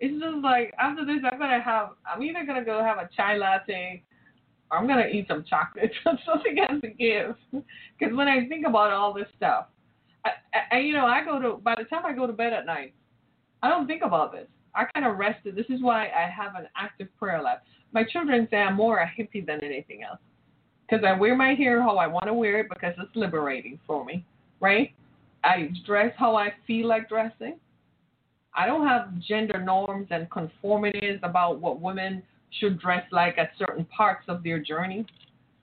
[0.00, 1.90] it's just like after this, I'm gonna have.
[2.10, 4.02] I'm either gonna go have a chai latte,
[4.70, 5.92] or I'm gonna eat some chocolate.
[6.04, 7.36] Something has to give.
[7.52, 9.66] Because when I think about all this stuff,
[10.24, 10.30] I,
[10.72, 11.58] I, you know, I go to.
[11.62, 12.94] By the time I go to bed at night,
[13.62, 14.48] I don't think about this.
[14.74, 15.56] I kind of rested.
[15.56, 17.58] This is why I have an active prayer life.
[17.92, 20.18] My children say I'm more a hippie than anything else.
[20.88, 24.04] Because I wear my hair how I want to wear it because it's liberating for
[24.04, 24.24] me,
[24.60, 24.92] right?
[25.44, 27.56] I dress how I feel like dressing.
[28.56, 32.22] I don't have gender norms and conformities about what women
[32.58, 35.06] should dress like at certain parts of their journey.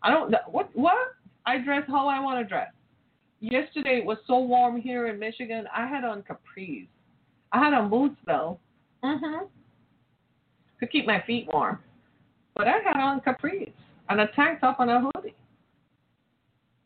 [0.02, 1.16] I don't what what
[1.46, 2.72] I dress how I want to dress.
[3.40, 5.66] Yesterday it was so warm here in Michigan.
[5.76, 6.88] I had on capris.
[7.52, 8.60] I had on boots though.
[9.04, 9.48] Mhm.
[10.80, 11.80] To keep my feet warm.
[12.58, 13.72] But I had on capris
[14.10, 15.36] and a tank top and a hoodie.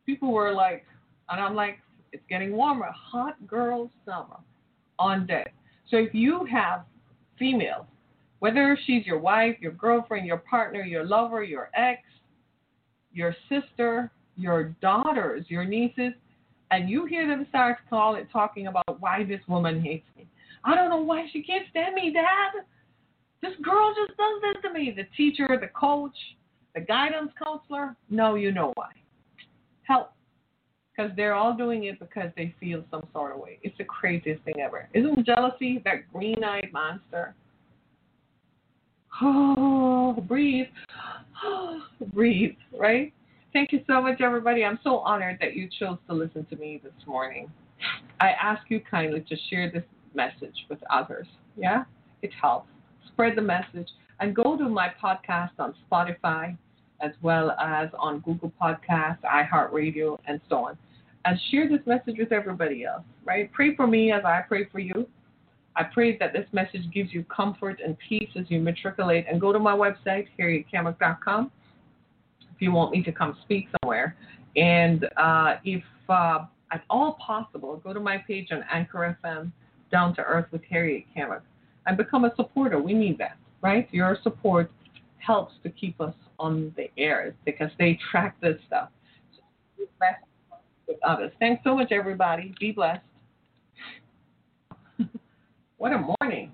[0.05, 0.85] People were like,
[1.29, 1.79] and I'm like,
[2.11, 2.89] it's getting warmer.
[2.93, 4.37] Hot girl summer
[4.99, 5.53] on deck.
[5.89, 6.83] So if you have
[7.39, 7.85] females,
[8.39, 12.01] whether she's your wife, your girlfriend, your partner, your lover, your ex,
[13.13, 16.13] your sister, your daughters, your nieces,
[16.71, 20.27] and you hear them start calling, talking about why this woman hates me.
[20.63, 22.63] I don't know why she can't stand me, Dad.
[23.41, 24.93] This girl just does this to me.
[24.95, 26.15] The teacher, the coach,
[26.75, 27.95] the guidance counselor.
[28.09, 28.89] No, you know why.
[29.83, 30.11] Help
[31.01, 33.59] because they're all doing it because they feel some sort of way.
[33.63, 34.89] It's the craziest thing ever.
[34.93, 37.33] Isn't jealousy that green eyed monster?
[39.21, 40.67] Oh, breathe.
[42.13, 43.13] breathe, right?
[43.53, 44.63] Thank you so much, everybody.
[44.63, 47.51] I'm so honored that you chose to listen to me this morning.
[48.19, 49.83] I ask you kindly to share this
[50.13, 51.27] message with others.
[51.57, 51.83] Yeah?
[52.21, 52.69] It helps.
[53.13, 53.89] Spread the message
[54.19, 56.57] and go to my podcast on Spotify
[57.01, 60.77] as well as on Google Podcasts, iHeartRadio, and so on
[61.25, 63.51] and share this message with everybody else, right?
[63.51, 65.07] Pray for me as I pray for you.
[65.75, 69.53] I pray that this message gives you comfort and peace as you matriculate and go
[69.53, 71.51] to my website, harrietkamick.com,
[72.53, 74.15] if you want me to come speak somewhere.
[74.55, 79.51] And uh, if uh, at all possible, go to my page on Anchor FM,
[79.91, 81.41] Down to Earth with Harriet Kamick,
[81.85, 82.79] and become a supporter.
[82.79, 83.87] We need that, right?
[83.91, 84.71] Your support
[85.17, 88.89] helps to keep us on the air because they track this stuff.
[89.35, 89.43] So,
[90.87, 91.31] with others.
[91.39, 92.53] Thanks so much, everybody.
[92.59, 93.01] Be blessed.
[95.77, 96.51] what a morning.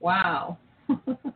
[0.00, 0.58] Wow.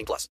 [0.00, 0.28] 18 plus.